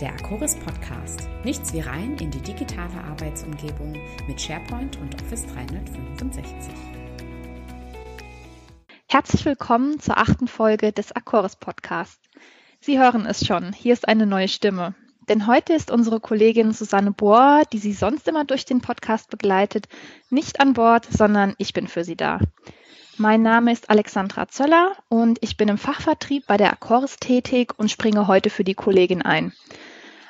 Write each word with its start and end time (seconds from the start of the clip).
der 0.00 0.12
Akoris 0.12 0.56
Podcast. 0.56 1.28
Nichts 1.44 1.72
wie 1.72 1.80
rein 1.80 2.16
in 2.18 2.30
die 2.30 2.40
digitale 2.40 3.04
Arbeitsumgebung 3.04 3.96
mit 4.26 4.40
SharePoint 4.40 4.98
und 4.98 5.14
Office 5.22 5.46
365. 5.46 6.44
Herzlich 9.08 9.44
willkommen 9.44 10.00
zur 10.00 10.18
achten 10.18 10.48
Folge 10.48 10.90
des 10.90 11.12
Akoris 11.12 11.54
Podcast. 11.54 12.18
Sie 12.80 12.98
hören 12.98 13.24
es 13.26 13.46
schon, 13.46 13.72
hier 13.72 13.92
ist 13.92 14.08
eine 14.08 14.26
neue 14.26 14.48
Stimme. 14.48 14.94
Denn 15.28 15.46
heute 15.46 15.72
ist 15.74 15.90
unsere 15.90 16.18
Kollegin 16.18 16.72
Susanne 16.72 17.12
Bohr, 17.12 17.62
die 17.72 17.78
Sie 17.78 17.92
sonst 17.92 18.26
immer 18.26 18.44
durch 18.44 18.64
den 18.64 18.80
Podcast 18.80 19.30
begleitet, 19.30 19.86
nicht 20.28 20.60
an 20.60 20.72
Bord, 20.72 21.06
sondern 21.10 21.54
ich 21.58 21.72
bin 21.72 21.86
für 21.86 22.04
Sie 22.04 22.16
da. 22.16 22.40
Mein 23.16 23.42
Name 23.42 23.70
ist 23.70 23.90
Alexandra 23.90 24.48
Zöller 24.48 24.96
und 25.08 25.38
ich 25.40 25.56
bin 25.56 25.68
im 25.68 25.78
Fachvertrieb 25.78 26.48
bei 26.48 26.56
der 26.56 26.72
Accors 26.72 27.16
tätig 27.18 27.72
und 27.76 27.88
springe 27.88 28.26
heute 28.26 28.50
für 28.50 28.64
die 28.64 28.74
Kollegin 28.74 29.22
ein. 29.22 29.52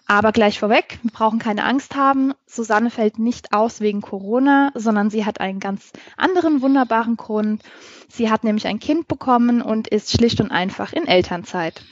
Aber 0.06 0.32
gleich 0.32 0.58
vorweg, 0.58 0.98
wir 1.02 1.12
brauchen 1.12 1.38
keine 1.38 1.64
Angst 1.64 1.96
haben. 1.96 2.34
Susanne 2.46 2.90
fällt 2.90 3.18
nicht 3.18 3.54
aus 3.54 3.80
wegen 3.80 4.02
Corona, 4.02 4.70
sondern 4.74 5.08
sie 5.08 5.24
hat 5.24 5.40
einen 5.40 5.60
ganz 5.60 5.92
anderen 6.16 6.60
wunderbaren 6.60 7.16
Grund. 7.16 7.62
Sie 8.08 8.30
hat 8.30 8.44
nämlich 8.44 8.66
ein 8.66 8.80
Kind 8.80 9.08
bekommen 9.08 9.62
und 9.62 9.88
ist 9.88 10.12
schlicht 10.12 10.40
und 10.40 10.50
einfach 10.50 10.92
in 10.92 11.06
Elternzeit. 11.06 11.82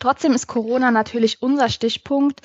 Trotzdem 0.00 0.32
ist 0.32 0.46
Corona 0.46 0.90
natürlich 0.90 1.42
unser 1.42 1.68
Stichpunkt. 1.68 2.40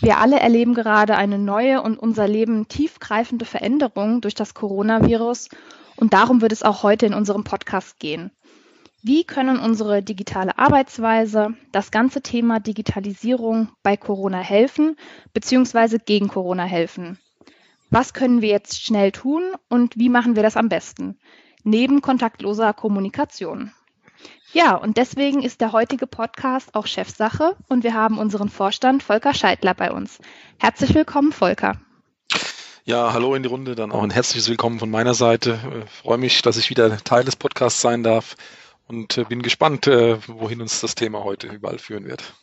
Wir 0.00 0.18
alle 0.18 0.38
erleben 0.38 0.74
gerade 0.74 1.16
eine 1.16 1.38
neue 1.38 1.82
und 1.82 1.98
unser 1.98 2.28
Leben 2.28 2.68
tiefgreifende 2.68 3.44
Veränderung 3.44 4.20
durch 4.20 4.34
das 4.34 4.54
Coronavirus 4.54 5.48
und 5.96 6.12
darum 6.12 6.40
wird 6.40 6.52
es 6.52 6.62
auch 6.62 6.82
heute 6.82 7.06
in 7.06 7.14
unserem 7.14 7.44
Podcast 7.44 7.98
gehen. 7.98 8.30
Wie 9.06 9.24
können 9.24 9.58
unsere 9.58 10.02
digitale 10.02 10.56
Arbeitsweise, 10.56 11.52
das 11.72 11.90
ganze 11.90 12.22
Thema 12.22 12.58
Digitalisierung 12.58 13.68
bei 13.82 13.98
Corona 13.98 14.38
helfen, 14.38 14.96
beziehungsweise 15.34 15.98
gegen 15.98 16.28
Corona 16.28 16.64
helfen? 16.64 17.18
Was 17.90 18.14
können 18.14 18.40
wir 18.40 18.48
jetzt 18.48 18.82
schnell 18.82 19.12
tun 19.12 19.42
und 19.68 19.98
wie 19.98 20.08
machen 20.08 20.36
wir 20.36 20.42
das 20.42 20.56
am 20.56 20.70
besten? 20.70 21.18
Neben 21.64 22.00
kontaktloser 22.00 22.72
Kommunikation. 22.72 23.72
Ja, 24.54 24.74
und 24.74 24.96
deswegen 24.96 25.42
ist 25.42 25.60
der 25.60 25.72
heutige 25.72 26.06
Podcast 26.06 26.74
auch 26.74 26.86
Chefsache 26.86 27.56
und 27.68 27.84
wir 27.84 27.92
haben 27.92 28.16
unseren 28.16 28.48
Vorstand 28.48 29.02
Volker 29.02 29.34
Scheidler 29.34 29.74
bei 29.74 29.92
uns. 29.92 30.18
Herzlich 30.58 30.94
willkommen, 30.94 31.32
Volker. 31.32 31.78
Ja, 32.86 33.12
hallo 33.12 33.34
in 33.34 33.42
die 33.42 33.50
Runde, 33.50 33.74
dann 33.74 33.92
auch 33.92 34.02
ein 34.02 34.10
herzliches 34.10 34.48
Willkommen 34.48 34.78
von 34.78 34.90
meiner 34.90 35.12
Seite. 35.12 35.58
Ich 35.62 35.76
äh, 35.76 35.86
freue 36.02 36.18
mich, 36.18 36.40
dass 36.40 36.56
ich 36.56 36.70
wieder 36.70 36.96
Teil 37.04 37.24
des 37.24 37.36
Podcasts 37.36 37.82
sein 37.82 38.02
darf 38.02 38.34
und 38.86 39.18
äh, 39.18 39.24
bin 39.24 39.42
gespannt, 39.42 39.86
äh, 39.86 40.18
wohin 40.26 40.60
uns 40.60 40.80
das 40.80 40.94
Thema 40.94 41.24
heute 41.24 41.48
überall 41.48 41.78
führen 41.78 42.06
wird. 42.06 42.34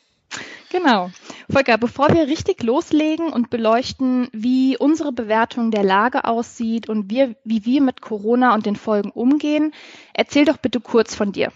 Genau. 0.72 1.12
Volker, 1.50 1.78
bevor 1.78 2.10
wir 2.14 2.28
richtig 2.28 2.64
loslegen 2.64 3.34
und 3.34 3.50
beleuchten, 3.50 4.30
wie 4.32 4.78
unsere 4.78 5.12
Bewertung 5.12 5.72
der 5.72 5.84
Lage 5.84 6.24
aussieht 6.24 6.88
und 6.88 7.10
wir, 7.10 7.36
wie 7.44 7.66
wir 7.66 7.82
mit 7.82 8.00
Corona 8.00 8.54
und 8.54 8.66
den 8.66 8.78
Folgen 8.78 9.12
umgehen, 9.12 9.74
erzähl 10.14 10.46
doch 10.46 10.58
bitte 10.58 10.80
kurz 10.80 11.14
von 11.14 11.34
dir. 11.34 11.52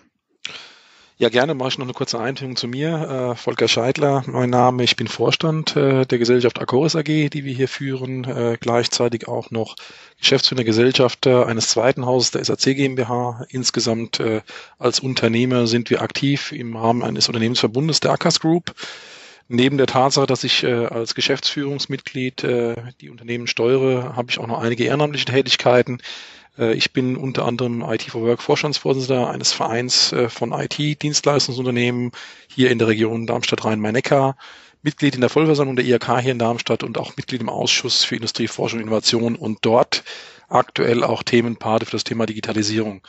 Ja, 1.18 1.30
gerne 1.30 1.54
mache 1.54 1.70
ich 1.70 1.78
noch 1.78 1.86
eine 1.86 1.94
kurze 1.94 2.20
Einführung 2.20 2.58
zu 2.58 2.68
mir. 2.68 3.32
Äh, 3.32 3.36
Volker 3.38 3.70
Scheidler, 3.70 4.26
mein 4.28 4.50
Name. 4.50 4.84
Ich 4.84 4.98
bin 4.98 5.08
Vorstand 5.08 5.74
äh, 5.78 6.06
der 6.06 6.18
Gesellschaft 6.18 6.60
Acoris 6.60 6.94
AG, 6.98 7.06
die 7.06 7.46
wir 7.46 7.54
hier 7.54 7.70
führen. 7.70 8.26
Äh, 8.26 8.58
gleichzeitig 8.60 9.26
auch 9.30 9.50
noch 9.50 9.78
Geschäftsführer 10.20 10.66
Gesellschafter 10.66 11.48
eines 11.48 11.70
zweiten 11.70 12.06
Hauses, 12.06 12.32
der 12.32 12.44
SAC 12.44 12.76
GmbH. 12.76 13.46
Insgesamt 13.48 14.20
äh, 14.20 14.42
als 14.78 15.00
Unternehmer 15.00 15.68
sind 15.68 15.90
wir 15.90 16.02
aktiv 16.02 16.52
im 16.52 16.76
Rahmen 16.76 17.02
eines 17.02 17.30
Unternehmensverbundes 17.30 18.02
der 18.02 18.12
Akas 18.12 18.42
Group. 18.42 18.76
Neben 19.48 19.78
der 19.78 19.88
Tatsache, 19.88 20.26
dass 20.26 20.44
ich 20.44 20.66
äh, 20.66 20.88
als 20.88 21.16
Geschäftsführungsmitglied 21.16 22.44
äh, 22.44 22.76
die 23.00 23.10
Unternehmen 23.10 23.48
steuere, 23.48 24.18
habe 24.18 24.32
ich 24.32 24.40
auch 24.40 24.48
noch 24.48 24.60
einige 24.60 24.84
ehrenamtliche 24.84 25.28
Tätigkeiten. 25.28 26.00
Äh, 26.58 26.74
ich 26.74 26.94
bin 26.94 27.18
unter 27.18 27.46
anderem 27.46 27.82
IT 27.82 28.04
for 28.04 28.22
Work 28.22 28.42
Vorstandsvorsitzender 28.42 29.30
eines 29.30 29.54
Vereins 29.54 30.12
äh, 30.12 30.30
von 30.30 30.52
IT-Dienstleistungsunternehmen 30.52 32.12
hier 32.48 32.72
in 32.72 32.80
der 32.80 32.88
Region 32.88 33.28
Darmstadt-Rhein-Main-Neckar, 33.28 34.38
Mitglied 34.82 35.16
in 35.16 35.22
der 35.22 35.30
Vollversammlung 35.30 35.76
der 35.76 35.86
IHK 35.86 36.20
hier 36.22 36.32
in 36.32 36.40
Darmstadt 36.40 36.84
und 36.84 36.98
auch 36.98 37.18
Mitglied 37.18 37.42
im 37.42 37.50
Ausschuss 37.50 38.04
für 38.04 38.16
Industrie, 38.16 38.48
Forschung 38.48 38.80
und 38.80 38.88
Innovation 38.88 39.36
und 39.36 39.60
dort 39.62 40.04
aktuell 40.48 41.04
auch 41.04 41.24
Themenpate 41.24 41.86
für 41.86 41.94
das 41.94 42.04
Thema 42.04 42.26
Digitalisierung. 42.26 43.02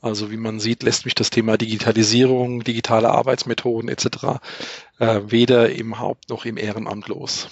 Also 0.00 0.30
wie 0.30 0.36
man 0.36 0.60
sieht, 0.60 0.82
lässt 0.84 1.04
mich 1.04 1.14
das 1.14 1.30
Thema 1.30 1.56
Digitalisierung, 1.56 2.62
digitale 2.62 3.10
Arbeitsmethoden 3.10 3.88
etc. 3.88 4.40
Äh, 4.98 5.22
weder 5.26 5.70
im 5.70 5.98
Haupt- 5.98 6.28
noch 6.28 6.44
im 6.44 6.56
Ehrenamt 6.56 7.08
los. 7.08 7.48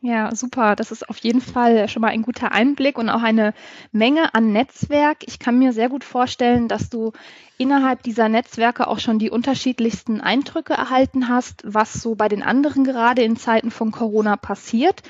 Ja, 0.00 0.32
super. 0.34 0.76
Das 0.76 0.92
ist 0.92 1.08
auf 1.08 1.18
jeden 1.18 1.40
Fall 1.40 1.88
schon 1.88 2.02
mal 2.02 2.08
ein 2.08 2.22
guter 2.22 2.52
Einblick 2.52 2.98
und 2.98 3.08
auch 3.08 3.22
eine 3.22 3.52
Menge 3.90 4.32
an 4.32 4.52
Netzwerk. 4.52 5.18
Ich 5.26 5.40
kann 5.40 5.58
mir 5.58 5.72
sehr 5.72 5.88
gut 5.88 6.04
vorstellen, 6.04 6.68
dass 6.68 6.88
du 6.88 7.12
innerhalb 7.56 8.04
dieser 8.04 8.28
Netzwerke 8.28 8.86
auch 8.86 9.00
schon 9.00 9.18
die 9.18 9.30
unterschiedlichsten 9.30 10.20
Eindrücke 10.20 10.74
erhalten 10.74 11.28
hast, 11.28 11.62
was 11.64 11.94
so 11.94 12.14
bei 12.14 12.28
den 12.28 12.44
anderen 12.44 12.84
gerade 12.84 13.22
in 13.22 13.36
Zeiten 13.36 13.72
von 13.72 13.90
Corona 13.90 14.36
passiert. 14.36 15.02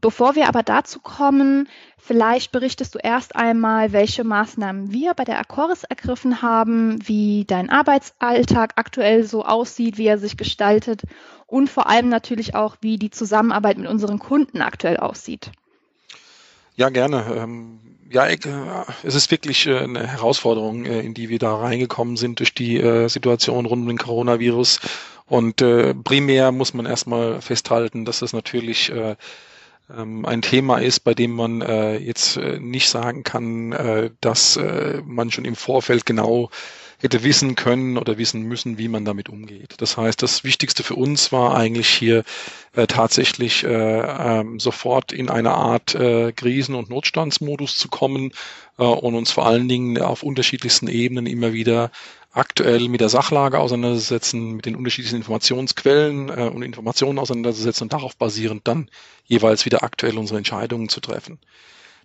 Bevor 0.00 0.34
wir 0.34 0.48
aber 0.48 0.62
dazu 0.62 1.00
kommen, 1.00 1.68
vielleicht 1.98 2.52
berichtest 2.52 2.94
du 2.94 2.98
erst 2.98 3.36
einmal, 3.36 3.92
welche 3.92 4.24
Maßnahmen 4.24 4.90
wir 4.90 5.12
bei 5.12 5.24
der 5.24 5.38
Accoris 5.38 5.84
ergriffen 5.84 6.40
haben, 6.40 6.98
wie 7.06 7.44
dein 7.46 7.68
Arbeitsalltag 7.68 8.72
aktuell 8.76 9.24
so 9.24 9.44
aussieht, 9.44 9.98
wie 9.98 10.06
er 10.06 10.16
sich 10.16 10.38
gestaltet 10.38 11.02
und 11.50 11.68
vor 11.68 11.88
allem 11.88 12.08
natürlich 12.08 12.54
auch, 12.54 12.76
wie 12.80 12.96
die 12.96 13.10
Zusammenarbeit 13.10 13.76
mit 13.76 13.88
unseren 13.88 14.18
Kunden 14.18 14.62
aktuell 14.62 14.98
aussieht. 14.98 15.50
Ja, 16.76 16.88
gerne. 16.88 17.24
Ähm, 17.36 17.80
ja, 18.10 18.26
äh, 18.26 18.38
es 19.02 19.14
ist 19.14 19.30
wirklich 19.30 19.66
äh, 19.66 19.78
eine 19.78 20.06
Herausforderung, 20.06 20.84
äh, 20.84 21.00
in 21.00 21.14
die 21.14 21.28
wir 21.28 21.38
da 21.38 21.54
reingekommen 21.54 22.16
sind 22.16 22.40
durch 22.40 22.54
die 22.54 22.78
Situation 23.08 23.66
rund 23.66 23.82
um 23.82 23.88
den 23.88 23.98
Coronavirus. 23.98 24.80
Und 25.26 25.62
primär 26.02 26.50
muss 26.50 26.74
man 26.74 26.86
erstmal 26.86 27.40
festhalten, 27.40 28.04
dass 28.04 28.18
das 28.18 28.32
natürlich 28.32 28.90
ähm, 29.88 30.26
ein 30.26 30.42
Thema 30.42 30.78
ist, 30.78 31.00
bei 31.00 31.14
dem 31.14 31.30
man 31.30 31.60
jetzt 32.00 32.36
nicht 32.36 32.88
sagen 32.88 33.22
kann, 33.22 34.10
dass 34.20 34.58
man 35.04 35.30
schon 35.30 35.44
im 35.44 35.54
Vorfeld 35.54 36.04
genau 36.04 36.50
hätte 37.00 37.24
wissen 37.24 37.54
können 37.56 37.96
oder 37.98 38.18
wissen 38.18 38.42
müssen, 38.42 38.78
wie 38.78 38.88
man 38.88 39.04
damit 39.04 39.28
umgeht. 39.28 39.74
Das 39.78 39.96
heißt, 39.96 40.22
das 40.22 40.44
Wichtigste 40.44 40.82
für 40.82 40.94
uns 40.94 41.32
war 41.32 41.56
eigentlich 41.56 41.88
hier 41.88 42.24
äh, 42.74 42.86
tatsächlich 42.86 43.64
äh, 43.64 43.68
ähm, 43.70 44.60
sofort 44.60 45.12
in 45.12 45.30
eine 45.30 45.52
Art 45.52 45.94
äh, 45.94 46.32
Krisen- 46.32 46.74
und 46.74 46.90
Notstandsmodus 46.90 47.78
zu 47.78 47.88
kommen 47.88 48.32
äh, 48.78 48.84
und 48.84 49.14
uns 49.14 49.30
vor 49.30 49.46
allen 49.46 49.68
Dingen 49.68 50.00
auf 50.00 50.22
unterschiedlichsten 50.22 50.88
Ebenen 50.88 51.26
immer 51.26 51.52
wieder 51.54 51.90
aktuell 52.32 52.88
mit 52.88 53.00
der 53.00 53.08
Sachlage 53.08 53.58
auseinanderzusetzen, 53.58 54.52
mit 54.52 54.66
den 54.66 54.76
unterschiedlichen 54.76 55.16
Informationsquellen 55.16 56.28
äh, 56.28 56.50
und 56.54 56.62
Informationen 56.62 57.18
auseinanderzusetzen 57.18 57.86
und 57.86 57.92
darauf 57.92 58.16
basierend 58.16 58.68
dann 58.68 58.88
jeweils 59.24 59.64
wieder 59.64 59.82
aktuell 59.82 60.18
unsere 60.18 60.38
Entscheidungen 60.38 60.88
zu 60.88 61.00
treffen. 61.00 61.38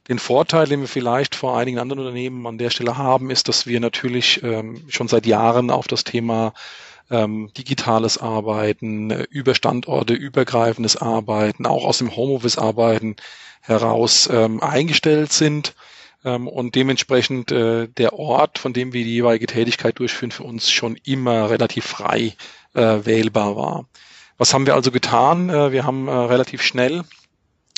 Den 0.07 0.19
Vorteil, 0.19 0.67
den 0.67 0.81
wir 0.81 0.87
vielleicht 0.87 1.35
vor 1.35 1.57
einigen 1.57 1.79
anderen 1.79 1.99
Unternehmen 1.99 2.45
an 2.45 2.57
der 2.57 2.69
Stelle 2.69 2.97
haben, 2.97 3.31
ist, 3.31 3.47
dass 3.47 3.65
wir 3.65 3.79
natürlich 3.79 4.43
ähm, 4.43 4.83
schon 4.87 5.07
seit 5.07 5.25
Jahren 5.25 5.71
auf 5.71 5.87
das 5.87 6.03
Thema 6.03 6.53
ähm, 7.09 7.51
digitales 7.57 8.17
Arbeiten, 8.19 9.09
äh, 9.11 9.25
über 9.29 9.55
Standorte 9.55 10.13
übergreifendes 10.13 10.97
Arbeiten, 10.97 11.65
auch 11.65 11.85
aus 11.85 11.99
dem 11.99 12.15
Homeoffice 12.15 12.57
Arbeiten 12.57 13.15
heraus 13.61 14.29
ähm, 14.31 14.61
eingestellt 14.61 15.33
sind 15.33 15.73
ähm, 16.23 16.47
und 16.47 16.75
dementsprechend 16.75 17.51
äh, 17.51 17.87
der 17.87 18.13
Ort, 18.13 18.59
von 18.59 18.73
dem 18.73 18.93
wir 18.93 19.03
die 19.03 19.13
jeweilige 19.13 19.47
Tätigkeit 19.47 19.97
durchführen, 19.97 20.31
für 20.31 20.43
uns 20.43 20.69
schon 20.69 20.97
immer 21.03 21.49
relativ 21.49 21.85
frei 21.85 22.35
äh, 22.73 23.05
wählbar 23.05 23.55
war. 23.55 23.85
Was 24.37 24.53
haben 24.53 24.65
wir 24.65 24.75
also 24.75 24.91
getan? 24.91 25.49
Äh, 25.49 25.71
wir 25.71 25.85
haben 25.85 26.07
äh, 26.07 26.11
relativ 26.11 26.61
schnell 26.61 27.03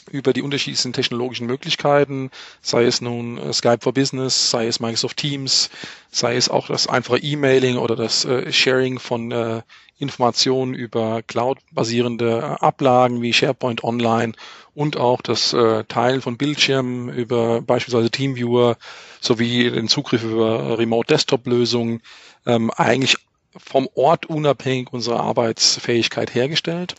über 0.07 0.33
die 0.33 0.41
unterschiedlichsten 0.41 0.93
technologischen 0.93 1.47
Möglichkeiten, 1.47 2.31
sei 2.61 2.85
es 2.85 3.01
nun 3.01 3.37
äh, 3.37 3.53
Skype 3.53 3.79
for 3.81 3.93
Business, 3.93 4.51
sei 4.51 4.67
es 4.67 4.79
Microsoft 4.79 5.17
Teams, 5.17 5.69
sei 6.11 6.35
es 6.35 6.49
auch 6.49 6.67
das 6.67 6.87
einfache 6.87 7.19
E-Mailing 7.19 7.77
oder 7.77 7.95
das 7.95 8.25
äh, 8.25 8.51
Sharing 8.51 8.99
von 8.99 9.31
äh, 9.31 9.61
Informationen 9.99 10.73
über 10.75 11.23
Cloud-basierende 11.23 12.61
Ablagen 12.61 13.21
wie 13.21 13.33
SharePoint 13.33 13.83
Online 13.83 14.33
und 14.75 14.95
auch 14.95 15.23
das 15.23 15.55
Teilen 15.87 16.21
von 16.21 16.37
Bildschirmen 16.37 17.09
über 17.09 17.63
beispielsweise 17.63 18.11
Teamviewer 18.11 18.77
sowie 19.21 19.71
den 19.71 19.87
Zugriff 19.87 20.23
über 20.23 20.77
Remote 20.77 21.07
Desktop-Lösungen 21.07 22.03
ähm, 22.45 22.69
eigentlich 22.69 23.17
vom 23.57 23.89
Ort 23.95 24.27
unabhängig 24.27 24.93
unsere 24.93 25.19
Arbeitsfähigkeit 25.19 26.35
hergestellt 26.35 26.95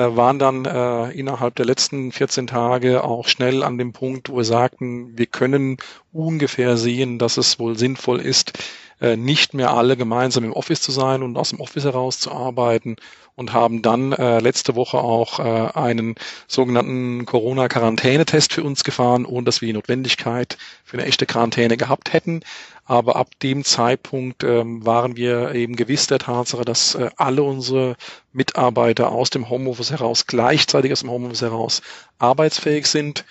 waren 0.00 0.38
dann 0.38 0.64
äh, 0.64 1.10
innerhalb 1.10 1.54
der 1.56 1.66
letzten 1.66 2.12
14 2.12 2.46
Tage 2.46 3.04
auch 3.04 3.28
schnell 3.28 3.62
an 3.62 3.78
dem 3.78 3.92
Punkt, 3.92 4.30
wo 4.30 4.36
wir 4.36 4.44
sagten, 4.44 5.16
wir 5.16 5.26
können 5.26 5.76
ungefähr 6.12 6.76
sehen, 6.76 7.18
dass 7.18 7.36
es 7.36 7.58
wohl 7.58 7.78
sinnvoll 7.78 8.20
ist, 8.20 8.58
äh, 9.00 9.16
nicht 9.16 9.54
mehr 9.54 9.72
alle 9.72 9.96
gemeinsam 9.96 10.44
im 10.44 10.52
Office 10.52 10.80
zu 10.80 10.92
sein 10.92 11.22
und 11.22 11.36
aus 11.36 11.50
dem 11.50 11.60
Office 11.60 11.84
heraus 11.84 12.20
zu 12.20 12.30
arbeiten 12.30 12.96
und 13.34 13.52
haben 13.52 13.82
dann 13.82 14.12
äh, 14.12 14.38
letzte 14.40 14.76
Woche 14.76 14.98
auch 14.98 15.38
äh, 15.38 15.78
einen 15.78 16.14
sogenannten 16.46 17.24
Corona-Quarantänetest 17.24 18.52
für 18.52 18.62
uns 18.62 18.84
gefahren, 18.84 19.24
ohne 19.24 19.44
dass 19.44 19.60
wir 19.60 19.66
die 19.66 19.72
Notwendigkeit 19.72 20.58
für 20.84 20.98
eine 20.98 21.06
echte 21.06 21.26
Quarantäne 21.26 21.76
gehabt 21.76 22.12
hätten. 22.12 22.40
Aber 22.84 23.16
ab 23.16 23.28
dem 23.42 23.64
Zeitpunkt 23.64 24.44
ähm, 24.44 24.84
waren 24.84 25.16
wir 25.16 25.54
eben 25.54 25.76
gewiss 25.76 26.08
der 26.08 26.18
Tatsache, 26.18 26.64
dass 26.64 26.94
äh, 26.94 27.10
alle 27.16 27.42
unsere 27.42 27.96
Mitarbeiter 28.32 29.10
aus 29.10 29.30
dem 29.30 29.48
Homeoffice 29.48 29.92
heraus, 29.92 30.26
gleichzeitig 30.26 30.92
aus 30.92 31.00
dem 31.00 31.10
Homeoffice 31.10 31.42
heraus 31.42 31.82
arbeitsfähig 32.18 32.86
sind 32.86 33.24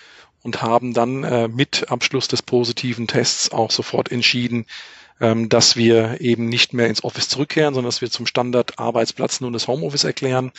und 0.43 0.61
haben 0.61 0.93
dann 0.93 1.23
äh, 1.23 1.47
mit 1.47 1.91
Abschluss 1.91 2.27
des 2.27 2.41
positiven 2.41 3.07
Tests 3.07 3.51
auch 3.51 3.71
sofort 3.71 4.11
entschieden, 4.11 4.65
ähm, 5.19 5.49
dass 5.49 5.75
wir 5.75 6.19
eben 6.19 6.49
nicht 6.49 6.73
mehr 6.73 6.87
ins 6.87 7.03
Office 7.03 7.29
zurückkehren, 7.29 7.73
sondern 7.73 7.89
dass 7.89 8.01
wir 8.01 8.09
zum 8.09 8.25
Standard 8.25 8.79
Arbeitsplatz 8.79 9.39
nun 9.41 9.53
das 9.53 9.67
Homeoffice 9.67 10.03
erklären. 10.03 10.51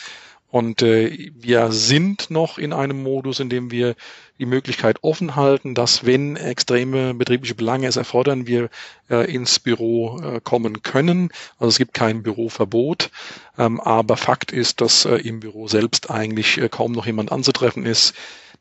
Und 0.53 0.83
äh, 0.83 1.31
wir 1.33 1.71
sind 1.71 2.29
noch 2.29 2.59
in 2.59 2.73
einem 2.73 3.01
Modus, 3.01 3.39
in 3.39 3.49
dem 3.49 3.71
wir 3.71 3.95
die 4.37 4.45
Möglichkeit 4.45 4.97
offen 5.01 5.35
halten, 5.35 5.73
dass 5.73 6.05
wenn 6.05 6.35
extreme 6.35 7.15
betriebliche 7.15 7.55
Belange 7.55 7.87
es 7.87 7.95
erfordern, 7.95 8.45
wir 8.45 8.69
äh, 9.09 9.33
ins 9.33 9.57
Büro 9.57 10.19
äh, 10.21 10.41
kommen 10.43 10.83
können. 10.83 11.29
Also 11.57 11.69
es 11.69 11.77
gibt 11.79 11.95
kein 11.95 12.21
Büroverbot. 12.21 13.09
Ähm, 13.57 13.79
aber 13.79 14.15
Fakt 14.15 14.51
ist, 14.51 14.79
dass 14.79 15.05
äh, 15.05 15.15
im 15.15 15.39
Büro 15.39 15.67
selbst 15.67 16.11
eigentlich 16.11 16.59
äh, 16.59 16.69
kaum 16.69 16.91
noch 16.91 17.07
jemand 17.07 17.31
anzutreffen 17.31 17.83
ist. 17.83 18.13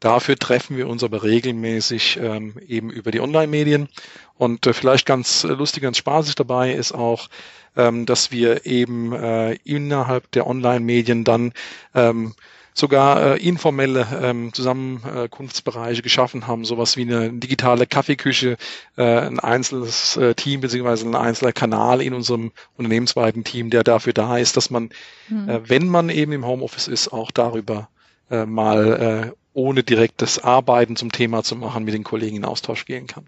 Dafür 0.02 0.36
treffen 0.36 0.76
wir 0.76 0.88
uns 0.88 1.04
aber 1.04 1.22
regelmäßig 1.22 2.18
ähm, 2.20 2.54
eben 2.66 2.90
über 2.90 3.12
die 3.12 3.20
Online-Medien. 3.20 3.88
Und 4.36 4.66
äh, 4.66 4.72
vielleicht 4.72 5.06
ganz 5.06 5.44
lustig, 5.44 5.84
ganz 5.84 5.96
spaßig 5.96 6.34
dabei 6.34 6.72
ist 6.72 6.90
auch, 6.90 7.28
ähm, 7.76 8.04
dass 8.04 8.32
wir 8.32 8.66
eben 8.66 9.12
äh, 9.12 9.52
innerhalb 9.62 10.28
der 10.32 10.48
Online-Medien 10.48 11.22
dann 11.22 11.52
ähm, 11.94 12.34
sogar 12.74 13.22
äh, 13.22 13.46
informelle 13.46 14.08
ähm, 14.20 14.52
Zusammenkunftsbereiche 14.52 16.02
geschaffen 16.02 16.48
haben, 16.48 16.64
sowas 16.64 16.96
wie 16.96 17.02
eine 17.02 17.32
digitale 17.32 17.86
Kaffeeküche, 17.86 18.56
äh, 18.96 19.02
ein 19.04 19.38
einzelnes 19.38 20.16
äh, 20.16 20.34
Team 20.34 20.62
beziehungsweise 20.62 21.06
ein 21.06 21.14
einzelner 21.14 21.52
Kanal 21.52 22.02
in 22.02 22.12
unserem 22.12 22.50
unternehmensweiten 22.76 23.44
Team, 23.44 23.70
der 23.70 23.84
dafür 23.84 24.14
da 24.14 24.36
ist, 24.36 24.56
dass 24.56 24.68
man, 24.68 24.90
mhm. 25.28 25.48
äh, 25.48 25.68
wenn 25.68 25.86
man 25.86 26.08
eben 26.08 26.32
im 26.32 26.44
Homeoffice 26.44 26.88
ist, 26.88 27.12
auch 27.12 27.30
darüber 27.30 27.88
äh, 28.32 28.46
mal 28.46 29.30
äh, 29.30 29.41
ohne 29.54 29.82
direktes 29.82 30.38
Arbeiten 30.38 30.96
zum 30.96 31.12
Thema 31.12 31.42
zu 31.42 31.56
machen, 31.56 31.84
mit 31.84 31.94
den 31.94 32.04
Kollegen 32.04 32.36
in 32.36 32.44
Austausch 32.44 32.84
gehen 32.86 33.06
kann. 33.06 33.26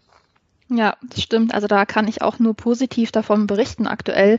Ja, 0.70 0.96
das 1.02 1.22
stimmt. 1.22 1.52
Also 1.52 1.66
da 1.66 1.84
kann 1.84 2.08
ich 2.08 2.22
auch 2.22 2.38
nur 2.38 2.54
positiv 2.54 3.12
davon 3.12 3.46
berichten 3.46 3.86
aktuell. 3.86 4.38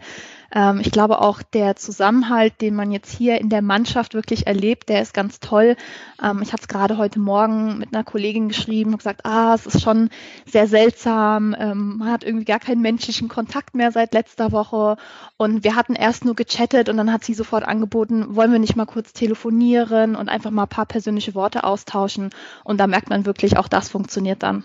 Ähm, 0.51 0.79
ich 0.79 0.91
glaube 0.91 1.21
auch 1.21 1.43
der 1.43 1.75
Zusammenhalt, 1.75 2.61
den 2.61 2.73
man 2.73 2.91
jetzt 2.91 3.15
hier 3.15 3.39
in 3.39 3.49
der 3.49 3.61
Mannschaft 3.61 4.15
wirklich 4.15 4.47
erlebt, 4.47 4.89
der 4.89 5.03
ist 5.03 5.13
ganz 5.13 5.39
toll. 5.39 5.75
Ähm, 6.21 6.41
ich 6.41 6.51
habe 6.51 6.61
es 6.61 6.67
gerade 6.67 6.97
heute 6.97 7.19
Morgen 7.19 7.77
mit 7.77 7.93
einer 7.93 8.03
Kollegin 8.03 8.47
geschrieben 8.47 8.91
und 8.91 8.97
gesagt, 8.97 9.23
ah, 9.23 9.53
es 9.53 9.67
ist 9.67 9.83
schon 9.83 10.09
sehr 10.47 10.67
seltsam. 10.67 11.55
Ähm, 11.59 11.97
man 11.97 12.11
hat 12.11 12.23
irgendwie 12.23 12.45
gar 12.45 12.59
keinen 12.59 12.81
menschlichen 12.81 13.27
Kontakt 13.27 13.75
mehr 13.75 13.91
seit 13.91 14.15
letzter 14.15 14.51
Woche. 14.51 14.97
Und 15.37 15.63
wir 15.63 15.75
hatten 15.75 15.93
erst 15.93 16.25
nur 16.25 16.35
gechattet 16.35 16.89
und 16.89 16.97
dann 16.97 17.13
hat 17.13 17.23
sie 17.23 17.35
sofort 17.35 17.65
angeboten, 17.65 18.35
wollen 18.35 18.51
wir 18.51 18.59
nicht 18.59 18.75
mal 18.75 18.85
kurz 18.85 19.13
telefonieren 19.13 20.15
und 20.15 20.29
einfach 20.29 20.49
mal 20.49 20.63
ein 20.63 20.69
paar 20.69 20.87
persönliche 20.87 21.35
Worte 21.35 21.63
austauschen. 21.63 22.31
Und 22.63 22.79
da 22.79 22.87
merkt 22.87 23.09
man 23.11 23.27
wirklich, 23.27 23.57
auch 23.57 23.67
das 23.67 23.89
funktioniert 23.89 24.41
dann. 24.41 24.63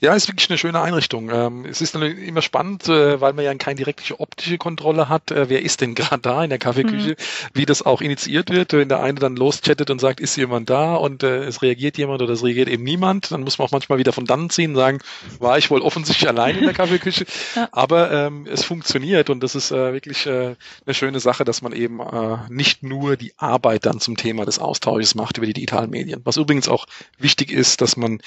Ja, 0.00 0.14
ist 0.14 0.28
wirklich 0.28 0.48
eine 0.50 0.58
schöne 0.58 0.80
Einrichtung. 0.80 1.30
Ähm, 1.30 1.64
es 1.64 1.80
ist 1.80 1.94
immer 1.94 2.42
spannend, 2.42 2.88
äh, 2.88 3.20
weil 3.20 3.32
man 3.32 3.44
ja 3.44 3.54
keine 3.54 3.76
direkte 3.76 4.20
optische 4.20 4.58
Kontrolle 4.58 5.08
hat. 5.08 5.30
Äh, 5.30 5.48
wer 5.48 5.62
ist 5.62 5.80
denn 5.80 5.94
gerade 5.94 6.22
da 6.22 6.44
in 6.44 6.50
der 6.50 6.58
Kaffeeküche? 6.58 7.10
Mhm. 7.10 7.16
Wie 7.54 7.66
das 7.66 7.82
auch 7.82 8.00
initiiert 8.00 8.50
wird. 8.50 8.72
Wenn 8.72 8.88
der 8.88 9.02
eine 9.02 9.18
dann 9.18 9.36
loschattet 9.36 9.90
und 9.90 10.00
sagt, 10.00 10.20
ist 10.20 10.36
jemand 10.36 10.70
da 10.70 10.94
und 10.94 11.22
äh, 11.22 11.44
es 11.44 11.62
reagiert 11.62 11.98
jemand 11.98 12.22
oder 12.22 12.32
es 12.32 12.44
reagiert 12.44 12.68
eben 12.68 12.84
niemand, 12.84 13.32
dann 13.32 13.42
muss 13.42 13.58
man 13.58 13.66
auch 13.66 13.72
manchmal 13.72 13.98
wieder 13.98 14.12
von 14.12 14.26
dann 14.26 14.48
ziehen 14.48 14.70
und 14.70 14.76
sagen, 14.76 14.98
war 15.40 15.58
ich 15.58 15.70
wohl 15.70 15.80
offensichtlich 15.82 16.28
allein 16.28 16.56
in 16.56 16.64
der 16.64 16.74
Kaffeeküche. 16.74 17.26
ja. 17.56 17.68
Aber 17.72 18.12
ähm, 18.12 18.46
es 18.50 18.64
funktioniert 18.64 19.30
und 19.30 19.42
das 19.42 19.54
ist 19.54 19.70
wirklich 19.70 20.28
eine 20.28 20.56
schöne 20.90 21.20
Sache, 21.20 21.44
dass 21.44 21.62
man 21.62 21.72
eben 21.72 22.00
nicht 22.48 22.82
nur 22.82 23.16
die 23.16 23.32
Arbeit 23.38 23.86
dann 23.86 24.00
zum 24.00 24.16
Thema 24.16 24.44
des 24.44 24.58
Austausches 24.58 25.14
macht 25.14 25.38
über 25.38 25.46
die 25.46 25.52
digitalen 25.52 25.90
Medien. 25.90 26.20
Was 26.24 26.36
übrigens 26.36 26.68
auch 26.68 26.86
wichtig 27.18 27.50
ist, 27.50 27.80
dass 27.80 27.96
man 27.96 28.20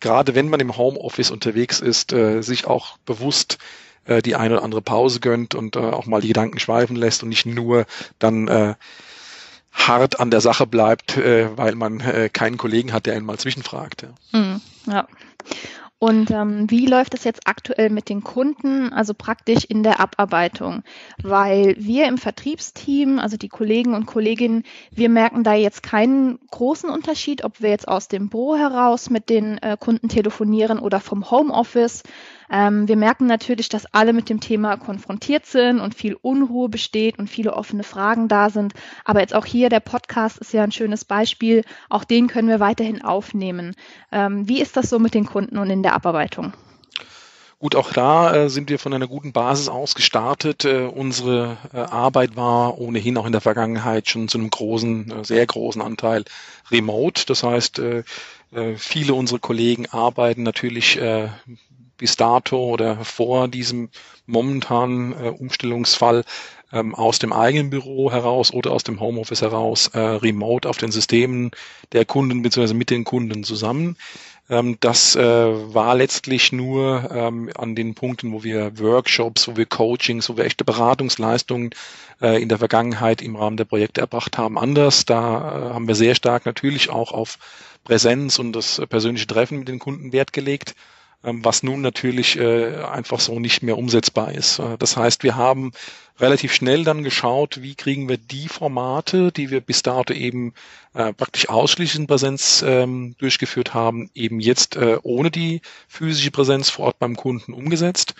gerade 0.00 0.34
wenn 0.34 0.48
man 0.48 0.60
im 0.60 0.76
Homeoffice 0.76 1.30
unterwegs 1.30 1.80
ist, 1.80 2.12
äh, 2.12 2.42
sich 2.42 2.66
auch 2.66 2.96
bewusst 3.04 3.58
äh, 4.04 4.22
die 4.22 4.36
eine 4.36 4.54
oder 4.54 4.64
andere 4.64 4.82
Pause 4.82 5.20
gönnt 5.20 5.54
und 5.54 5.76
äh, 5.76 5.80
auch 5.80 6.06
mal 6.06 6.20
die 6.20 6.28
Gedanken 6.28 6.58
schweifen 6.58 6.96
lässt 6.96 7.22
und 7.22 7.28
nicht 7.28 7.46
nur 7.46 7.86
dann 8.18 8.48
äh, 8.48 8.74
hart 9.72 10.20
an 10.20 10.30
der 10.30 10.40
Sache 10.40 10.66
bleibt, 10.66 11.16
äh, 11.16 11.56
weil 11.56 11.74
man 11.74 12.00
äh, 12.00 12.30
keinen 12.32 12.56
Kollegen 12.56 12.92
hat, 12.92 13.06
der 13.06 13.14
einen 13.14 13.26
mal 13.26 13.38
zwischenfragt. 13.38 14.02
Ja. 14.02 14.38
Mhm, 14.38 14.60
ja. 14.86 15.06
Und 15.98 16.30
ähm, 16.30 16.70
wie 16.70 16.86
läuft 16.86 17.14
es 17.14 17.24
jetzt 17.24 17.46
aktuell 17.46 17.88
mit 17.88 18.08
den 18.08 18.22
Kunden, 18.22 18.92
also 18.92 19.14
praktisch 19.14 19.64
in 19.64 19.82
der 19.82 20.00
Abarbeitung? 20.00 20.82
Weil 21.22 21.76
wir 21.78 22.06
im 22.06 22.18
Vertriebsteam, 22.18 23.18
also 23.18 23.36
die 23.36 23.48
Kollegen 23.48 23.94
und 23.94 24.04
Kolleginnen, 24.04 24.64
wir 24.90 25.08
merken 25.08 25.44
da 25.44 25.54
jetzt 25.54 25.82
keinen 25.82 26.38
großen 26.50 26.90
Unterschied, 26.90 27.44
ob 27.44 27.62
wir 27.62 27.70
jetzt 27.70 27.88
aus 27.88 28.08
dem 28.08 28.28
Büro 28.28 28.56
heraus 28.56 29.08
mit 29.08 29.30
den 29.30 29.58
äh, 29.58 29.76
Kunden 29.78 30.08
telefonieren 30.08 30.78
oder 30.78 31.00
vom 31.00 31.30
Homeoffice. 31.30 32.02
Ähm, 32.54 32.86
wir 32.86 32.96
merken 32.96 33.26
natürlich, 33.26 33.68
dass 33.68 33.92
alle 33.92 34.12
mit 34.12 34.30
dem 34.30 34.38
Thema 34.38 34.76
konfrontiert 34.76 35.44
sind 35.44 35.80
und 35.80 35.96
viel 35.96 36.16
Unruhe 36.22 36.68
besteht 36.68 37.18
und 37.18 37.28
viele 37.28 37.54
offene 37.54 37.82
Fragen 37.82 38.28
da 38.28 38.48
sind. 38.48 38.74
Aber 39.04 39.18
jetzt 39.18 39.34
auch 39.34 39.44
hier, 39.44 39.68
der 39.70 39.80
Podcast 39.80 40.38
ist 40.38 40.52
ja 40.52 40.62
ein 40.62 40.70
schönes 40.70 41.04
Beispiel. 41.04 41.64
Auch 41.90 42.04
den 42.04 42.28
können 42.28 42.46
wir 42.46 42.60
weiterhin 42.60 43.02
aufnehmen. 43.02 43.74
Ähm, 44.12 44.48
wie 44.48 44.60
ist 44.60 44.76
das 44.76 44.88
so 44.88 45.00
mit 45.00 45.14
den 45.14 45.26
Kunden 45.26 45.58
und 45.58 45.68
in 45.68 45.82
der 45.82 45.94
Abarbeitung? 45.94 46.52
Gut, 47.58 47.74
auch 47.74 47.92
da 47.92 48.32
äh, 48.32 48.48
sind 48.48 48.70
wir 48.70 48.78
von 48.78 48.94
einer 48.94 49.08
guten 49.08 49.32
Basis 49.32 49.68
aus 49.68 49.96
gestartet. 49.96 50.64
Äh, 50.64 50.84
unsere 50.84 51.56
äh, 51.72 51.78
Arbeit 51.78 52.36
war 52.36 52.78
ohnehin 52.78 53.16
auch 53.16 53.26
in 53.26 53.32
der 53.32 53.40
Vergangenheit 53.40 54.08
schon 54.08 54.28
zu 54.28 54.38
einem 54.38 54.50
großen, 54.50 55.10
äh, 55.10 55.24
sehr 55.24 55.44
großen 55.44 55.82
Anteil 55.82 56.24
remote. 56.70 57.24
Das 57.26 57.42
heißt, 57.42 57.80
äh, 57.80 58.04
äh, 58.52 58.76
viele 58.76 59.14
unserer 59.14 59.40
Kollegen 59.40 59.86
arbeiten 59.86 60.44
natürlich 60.44 61.00
bis 61.96 62.16
dato 62.16 62.56
oder 62.56 63.04
vor 63.04 63.48
diesem 63.48 63.88
momentanen 64.26 65.12
äh, 65.12 65.28
Umstellungsfall 65.28 66.24
ähm, 66.72 66.94
aus 66.94 67.18
dem 67.18 67.32
eigenen 67.32 67.70
Büro 67.70 68.10
heraus 68.10 68.52
oder 68.52 68.72
aus 68.72 68.84
dem 68.84 69.00
Homeoffice 69.00 69.42
heraus 69.42 69.88
äh, 69.88 69.98
remote 69.98 70.68
auf 70.68 70.76
den 70.76 70.90
Systemen 70.90 71.50
der 71.92 72.04
Kunden 72.04 72.42
bzw. 72.42 72.74
mit 72.74 72.90
den 72.90 73.04
Kunden 73.04 73.44
zusammen. 73.44 73.96
Ähm, 74.50 74.76
das 74.80 75.16
äh, 75.16 75.22
war 75.22 75.94
letztlich 75.94 76.52
nur 76.52 77.10
ähm, 77.10 77.50
an 77.56 77.74
den 77.74 77.94
Punkten, 77.94 78.32
wo 78.32 78.44
wir 78.44 78.78
Workshops, 78.78 79.48
wo 79.48 79.56
wir 79.56 79.66
Coachings, 79.66 80.28
wo 80.28 80.36
wir 80.36 80.44
echte 80.44 80.64
Beratungsleistungen 80.64 81.70
äh, 82.20 82.42
in 82.42 82.48
der 82.48 82.58
Vergangenheit 82.58 83.22
im 83.22 83.36
Rahmen 83.36 83.56
der 83.56 83.64
Projekte 83.64 84.02
erbracht 84.02 84.36
haben, 84.36 84.58
anders. 84.58 85.06
Da 85.06 85.70
äh, 85.70 85.74
haben 85.74 85.88
wir 85.88 85.94
sehr 85.94 86.14
stark 86.14 86.44
natürlich 86.44 86.90
auch 86.90 87.12
auf 87.12 87.38
Präsenz 87.84 88.38
und 88.38 88.52
das 88.52 88.82
persönliche 88.88 89.26
Treffen 89.26 89.60
mit 89.60 89.68
den 89.68 89.78
Kunden 89.78 90.12
Wert 90.12 90.32
gelegt. 90.32 90.74
Ähm, 91.24 91.44
was 91.44 91.62
nun 91.62 91.80
natürlich 91.80 92.38
äh, 92.38 92.76
einfach 92.76 93.18
so 93.20 93.40
nicht 93.40 93.62
mehr 93.62 93.78
umsetzbar 93.78 94.32
ist. 94.32 94.58
Äh, 94.58 94.76
das 94.78 94.96
heißt, 94.96 95.22
wir 95.22 95.36
haben 95.36 95.72
relativ 96.20 96.52
schnell 96.52 96.84
dann 96.84 97.02
geschaut, 97.02 97.62
wie 97.62 97.74
kriegen 97.74 98.08
wir 98.08 98.18
die 98.18 98.48
Formate, 98.48 99.32
die 99.32 99.50
wir 99.50 99.60
bis 99.60 99.82
dato 99.82 100.12
eben 100.12 100.52
äh, 100.92 101.12
praktisch 101.12 101.48
ausschließlich 101.48 102.00
in 102.00 102.06
Präsenz 102.06 102.62
ähm, 102.66 103.16
durchgeführt 103.18 103.74
haben, 103.74 104.10
eben 104.14 104.38
jetzt 104.38 104.76
äh, 104.76 104.98
ohne 105.02 105.30
die 105.30 105.62
physische 105.88 106.30
Präsenz 106.30 106.70
vor 106.70 106.86
Ort 106.86 106.98
beim 106.98 107.16
Kunden 107.16 107.52
umgesetzt 107.52 108.14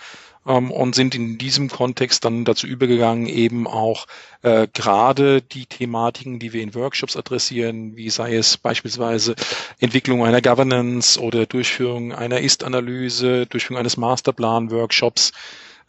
ähm, 0.45 0.71
und 0.71 0.95
sind 0.95 1.15
in 1.15 1.37
diesem 1.37 1.69
Kontext 1.69 2.25
dann 2.25 2.45
dazu 2.45 2.67
übergegangen, 2.67 3.27
eben 3.27 3.67
auch 3.67 4.07
äh, 4.41 4.67
gerade 4.73 5.41
die 5.41 5.65
Thematiken, 5.65 6.39
die 6.39 6.53
wir 6.53 6.61
in 6.61 6.75
Workshops 6.75 7.17
adressieren, 7.17 7.95
wie 7.95 8.09
sei 8.09 8.35
es 8.35 8.57
beispielsweise 8.57 9.35
Entwicklung 9.79 10.23
einer 10.25 10.41
Governance 10.41 11.19
oder 11.19 11.45
Durchführung 11.45 12.13
einer 12.13 12.39
Ist-Analyse, 12.39 13.45
Durchführung 13.47 13.79
eines 13.79 13.97
Masterplan-Workshops, 13.97 15.31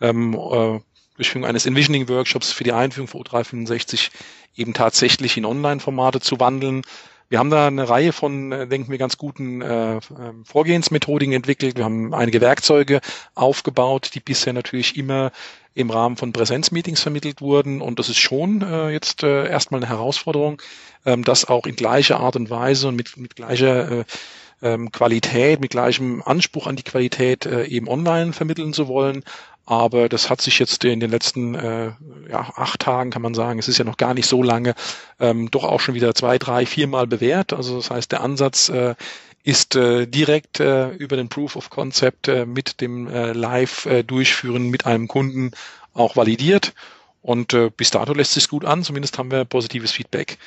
ähm, 0.00 0.34
äh, 0.34 0.80
Durchführung 1.16 1.46
eines 1.46 1.66
Envisioning-Workshops 1.66 2.52
für 2.52 2.64
die 2.64 2.72
Einführung 2.72 3.08
von 3.08 3.22
O365 3.22 4.10
eben 4.56 4.74
tatsächlich 4.74 5.36
in 5.36 5.44
Online-Formate 5.44 6.20
zu 6.20 6.40
wandeln 6.40 6.82
wir 7.28 7.38
haben 7.38 7.50
da 7.50 7.66
eine 7.66 7.88
Reihe 7.88 8.12
von, 8.12 8.52
äh, 8.52 8.66
denken 8.66 8.90
wir, 8.90 8.98
ganz 8.98 9.16
guten 9.16 9.60
äh, 9.62 9.94
ähm, 9.96 10.44
Vorgehensmethodiken 10.44 11.34
entwickelt. 11.34 11.76
Wir 11.76 11.84
haben 11.84 12.14
einige 12.14 12.40
Werkzeuge 12.40 13.00
aufgebaut, 13.34 14.10
die 14.14 14.20
bisher 14.20 14.52
natürlich 14.52 14.96
immer 14.96 15.32
im 15.74 15.90
Rahmen 15.90 16.16
von 16.16 16.32
Präsenzmeetings 16.32 17.02
vermittelt 17.02 17.40
wurden. 17.40 17.80
Und 17.80 17.98
das 17.98 18.08
ist 18.08 18.18
schon 18.18 18.62
äh, 18.62 18.90
jetzt 18.90 19.22
äh, 19.22 19.48
erstmal 19.48 19.80
eine 19.80 19.88
Herausforderung, 19.88 20.62
ähm, 21.04 21.24
das 21.24 21.44
auch 21.44 21.66
in 21.66 21.76
gleicher 21.76 22.20
Art 22.20 22.36
und 22.36 22.48
Weise 22.48 22.88
und 22.88 22.96
mit, 22.96 23.16
mit 23.16 23.36
gleicher 23.36 23.90
äh, 23.90 24.04
ähm, 24.74 24.92
Qualität, 24.92 25.60
mit 25.60 25.70
gleichem 25.70 26.22
Anspruch 26.24 26.66
an 26.66 26.76
die 26.76 26.82
Qualität 26.82 27.46
äh, 27.46 27.64
eben 27.66 27.88
online 27.88 28.32
vermitteln 28.32 28.72
zu 28.72 28.88
wollen. 28.88 29.22
Aber 29.64 30.08
das 30.08 30.30
hat 30.30 30.40
sich 30.40 30.60
jetzt 30.60 30.84
in 30.84 31.00
den 31.00 31.10
letzten 31.10 31.56
äh, 31.56 31.90
ja, 32.30 32.52
acht 32.54 32.80
Tagen, 32.80 33.10
kann 33.10 33.22
man 33.22 33.34
sagen, 33.34 33.58
es 33.58 33.66
ist 33.66 33.78
ja 33.78 33.84
noch 33.84 33.96
gar 33.96 34.14
nicht 34.14 34.28
so 34.28 34.42
lange, 34.42 34.74
ähm, 35.18 35.50
doch 35.50 35.64
auch 35.64 35.80
schon 35.80 35.96
wieder 35.96 36.14
zwei, 36.14 36.38
drei, 36.38 36.66
viermal 36.66 37.08
bewährt. 37.08 37.52
Also 37.52 37.76
das 37.76 37.90
heißt, 37.90 38.12
der 38.12 38.20
Ansatz 38.20 38.68
äh, 38.68 38.94
ist 39.42 39.74
äh, 39.74 40.06
direkt 40.06 40.60
äh, 40.60 40.90
über 40.90 41.16
den 41.16 41.28
Proof 41.28 41.56
of 41.56 41.70
Concept 41.70 42.28
äh, 42.28 42.46
mit 42.46 42.80
dem 42.80 43.08
äh, 43.08 43.32
Live-Durchführen 43.32 44.66
äh, 44.66 44.70
mit 44.70 44.86
einem 44.86 45.08
Kunden 45.08 45.50
auch 45.94 46.14
validiert. 46.14 46.72
Und 47.22 47.54
äh, 47.54 47.70
bis 47.76 47.90
dato 47.90 48.12
lässt 48.12 48.34
sich 48.34 48.48
gut 48.48 48.64
an, 48.64 48.84
zumindest 48.84 49.18
haben 49.18 49.32
wir 49.32 49.44
positives 49.44 49.90
Feedback. 49.90 50.38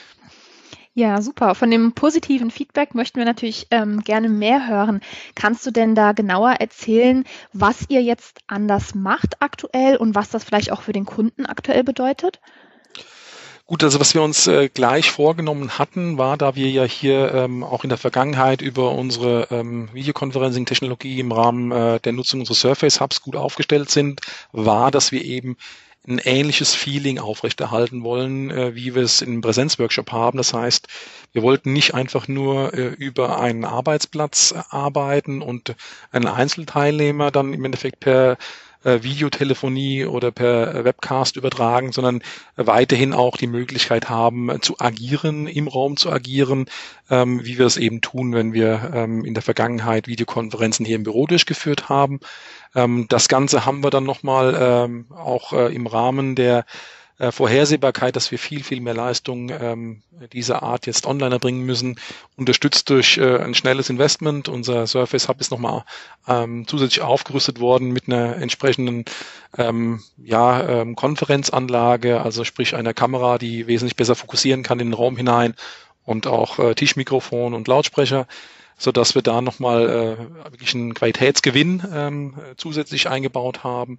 Ja, 0.99 1.21
super. 1.21 1.55
Von 1.55 1.71
dem 1.71 1.93
positiven 1.93 2.51
Feedback 2.51 2.93
möchten 2.93 3.19
wir 3.19 3.25
natürlich 3.25 3.67
ähm, 3.71 4.01
gerne 4.01 4.27
mehr 4.27 4.67
hören. 4.67 4.99
Kannst 5.33 5.65
du 5.65 5.71
denn 5.71 5.95
da 5.95 6.11
genauer 6.11 6.55
erzählen, 6.59 7.23
was 7.53 7.85
ihr 7.87 8.03
jetzt 8.03 8.41
anders 8.47 8.95
macht 8.95 9.41
aktuell 9.41 9.95
und 9.95 10.13
was 10.13 10.29
das 10.29 10.43
vielleicht 10.43 10.73
auch 10.73 10.81
für 10.81 10.91
den 10.91 11.05
Kunden 11.05 11.45
aktuell 11.45 11.85
bedeutet? 11.85 12.41
Gut, 13.65 13.81
also 13.81 14.01
was 14.01 14.13
wir 14.13 14.21
uns 14.21 14.45
äh, 14.47 14.67
gleich 14.67 15.09
vorgenommen 15.09 15.79
hatten, 15.79 16.17
war, 16.17 16.35
da 16.35 16.57
wir 16.57 16.69
ja 16.69 16.83
hier 16.83 17.33
ähm, 17.33 17.63
auch 17.63 17.85
in 17.85 17.89
der 17.89 17.97
Vergangenheit 17.97 18.61
über 18.61 18.91
unsere 18.91 19.47
ähm, 19.51 19.87
Videoconferencing-Technologie 19.93 21.21
im 21.21 21.31
Rahmen 21.31 21.71
äh, 21.71 22.01
der 22.01 22.11
Nutzung 22.11 22.41
unseres 22.41 22.59
Surface 22.59 22.99
Hubs 22.99 23.21
gut 23.21 23.37
aufgestellt 23.37 23.89
sind, 23.89 24.19
war, 24.51 24.91
dass 24.91 25.13
wir 25.13 25.23
eben 25.23 25.55
ein 26.09 26.17
ähnliches 26.17 26.73
Feeling 26.73 27.19
aufrechterhalten 27.19 28.03
wollen, 28.03 28.49
äh, 28.49 28.75
wie 28.75 28.95
wir 28.95 29.03
es 29.03 29.21
im 29.21 29.41
Präsenzworkshop 29.41 30.11
haben. 30.11 30.37
Das 30.37 30.53
heißt, 30.53 30.87
wir 31.31 31.43
wollten 31.43 31.71
nicht 31.71 31.93
einfach 31.93 32.27
nur 32.27 32.73
äh, 32.73 32.87
über 32.87 33.39
einen 33.39 33.63
Arbeitsplatz 33.63 34.53
arbeiten 34.69 35.41
und 35.41 35.75
einen 36.11 36.27
Einzelteilnehmer 36.27 37.31
dann 37.31 37.53
im 37.53 37.63
Endeffekt 37.63 37.99
per 37.99 38.37
äh, 38.83 39.03
Videotelefonie 39.03 40.05
oder 40.05 40.31
per 40.31 40.85
Webcast 40.85 41.37
übertragen, 41.37 41.91
sondern 41.91 42.21
weiterhin 42.55 43.13
auch 43.13 43.37
die 43.37 43.47
Möglichkeit 43.47 44.09
haben 44.09 44.61
zu 44.61 44.79
agieren, 44.79 45.47
im 45.47 45.67
Raum 45.67 45.97
zu 45.97 46.11
agieren, 46.11 46.65
ähm, 47.09 47.45
wie 47.45 47.57
wir 47.57 47.65
es 47.65 47.77
eben 47.77 48.01
tun, 48.01 48.33
wenn 48.33 48.53
wir 48.53 48.91
ähm, 48.93 49.25
in 49.25 49.33
der 49.33 49.43
Vergangenheit 49.43 50.07
Videokonferenzen 50.07 50.85
hier 50.85 50.95
im 50.95 51.03
Büro 51.03 51.27
durchgeführt 51.27 51.89
haben. 51.89 52.19
Ähm, 52.75 53.07
das 53.09 53.27
Ganze 53.27 53.65
haben 53.65 53.83
wir 53.83 53.89
dann 53.89 54.03
nochmal 54.03 54.57
ähm, 54.59 55.07
auch 55.09 55.53
äh, 55.53 55.73
im 55.73 55.87
Rahmen 55.87 56.35
der 56.35 56.65
äh, 57.19 57.31
Vorhersehbarkeit, 57.31 58.15
dass 58.15 58.31
wir 58.31 58.39
viel, 58.39 58.63
viel 58.63 58.81
mehr 58.81 58.93
Leistung 58.93 59.49
ähm, 59.49 60.01
dieser 60.33 60.63
Art 60.63 60.87
jetzt 60.87 61.05
online 61.05 61.35
erbringen 61.35 61.65
müssen, 61.65 61.99
unterstützt 62.37 62.89
durch 62.89 63.17
äh, 63.17 63.37
ein 63.37 63.53
schnelles 63.53 63.89
Investment. 63.89 64.49
Unser 64.49 64.87
Surface 64.87 65.27
Hub 65.27 65.39
ist 65.39 65.51
nochmal 65.51 65.83
ähm, 66.27 66.65
zusätzlich 66.65 67.01
aufgerüstet 67.01 67.59
worden 67.59 67.91
mit 67.91 68.07
einer 68.07 68.37
entsprechenden 68.37 69.05
ähm, 69.57 70.01
ja, 70.17 70.81
ähm, 70.81 70.95
Konferenzanlage, 70.95 72.21
also 72.21 72.43
sprich 72.43 72.75
einer 72.75 72.93
Kamera, 72.93 73.37
die 73.37 73.67
wesentlich 73.67 73.95
besser 73.95 74.15
fokussieren 74.15 74.63
kann 74.63 74.79
in 74.79 74.87
den 74.87 74.93
Raum 74.93 75.17
hinein 75.17 75.55
und 76.05 76.25
auch 76.25 76.57
äh, 76.57 76.73
Tischmikrofon 76.73 77.53
und 77.53 77.67
Lautsprecher 77.67 78.27
so 78.81 78.93
dass 78.93 79.13
wir 79.13 79.21
da 79.21 79.41
nochmal 79.41 79.89
äh, 79.89 80.51
wirklich 80.51 80.73
einen 80.73 80.93
Qualitätsgewinn 80.93 81.83
ähm, 81.93 82.33
zusätzlich 82.55 83.09
eingebaut 83.09 83.65
haben. 83.65 83.97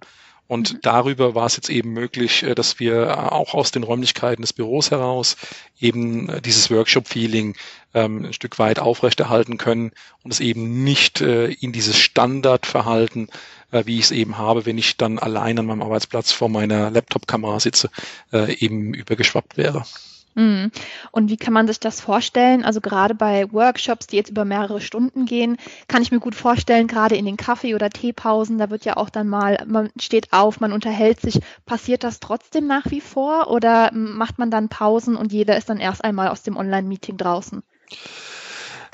Und 0.51 0.73
mhm. 0.73 0.79
darüber 0.81 1.33
war 1.33 1.45
es 1.45 1.55
jetzt 1.55 1.69
eben 1.69 1.93
möglich, 1.93 2.43
äh, 2.43 2.55
dass 2.55 2.77
wir 2.77 3.31
auch 3.31 3.53
aus 3.53 3.71
den 3.71 3.83
Räumlichkeiten 3.83 4.41
des 4.41 4.51
Büros 4.51 4.91
heraus 4.91 5.37
eben 5.79 6.27
äh, 6.27 6.41
dieses 6.41 6.69
Workshop-Feeling 6.69 7.55
ähm, 7.93 8.25
ein 8.25 8.33
Stück 8.33 8.59
weit 8.59 8.77
aufrechterhalten 8.77 9.57
können 9.57 9.93
und 10.23 10.33
es 10.33 10.41
eben 10.41 10.83
nicht 10.83 11.21
äh, 11.21 11.45
in 11.45 11.71
dieses 11.71 11.97
Standardverhalten, 11.97 13.29
äh, 13.71 13.85
wie 13.85 13.99
ich 13.99 14.05
es 14.05 14.11
eben 14.11 14.37
habe, 14.37 14.65
wenn 14.65 14.77
ich 14.77 14.97
dann 14.97 15.19
allein 15.19 15.57
an 15.57 15.67
meinem 15.67 15.83
Arbeitsplatz 15.83 16.33
vor 16.33 16.49
meiner 16.49 16.91
Laptop-Kamera 16.91 17.61
sitze, 17.61 17.89
äh, 18.33 18.53
eben 18.55 18.93
übergeschwappt 18.93 19.55
wäre. 19.55 19.85
Mhm. 20.35 20.71
Und 21.11 21.29
wie 21.29 21.37
kann 21.37 21.53
man 21.53 21.67
sich 21.67 21.79
das 21.79 21.99
vorstellen? 21.99 22.63
Also 22.63 22.79
gerade 22.79 23.15
bei 23.15 23.51
Workshops, 23.51 24.07
die 24.07 24.15
jetzt 24.15 24.29
über 24.29 24.45
mehrere 24.45 24.79
Stunden 24.79 25.25
gehen, 25.25 25.57
kann 25.87 26.01
ich 26.01 26.11
mir 26.11 26.19
gut 26.19 26.35
vorstellen, 26.35 26.87
gerade 26.87 27.15
in 27.15 27.25
den 27.25 27.37
Kaffee- 27.37 27.75
oder 27.75 27.89
Teepausen, 27.89 28.57
da 28.57 28.69
wird 28.69 28.85
ja 28.85 28.97
auch 28.97 29.09
dann 29.09 29.27
mal, 29.27 29.63
man 29.67 29.89
steht 29.99 30.31
auf, 30.31 30.59
man 30.59 30.71
unterhält 30.71 31.19
sich. 31.19 31.39
Passiert 31.65 32.03
das 32.03 32.19
trotzdem 32.19 32.65
nach 32.67 32.85
wie 32.89 33.01
vor 33.01 33.49
oder 33.49 33.91
macht 33.93 34.39
man 34.39 34.51
dann 34.51 34.69
Pausen 34.69 35.15
und 35.15 35.33
jeder 35.33 35.57
ist 35.57 35.69
dann 35.69 35.79
erst 35.79 36.03
einmal 36.03 36.29
aus 36.29 36.43
dem 36.43 36.55
Online-Meeting 36.55 37.17
draußen? 37.17 37.63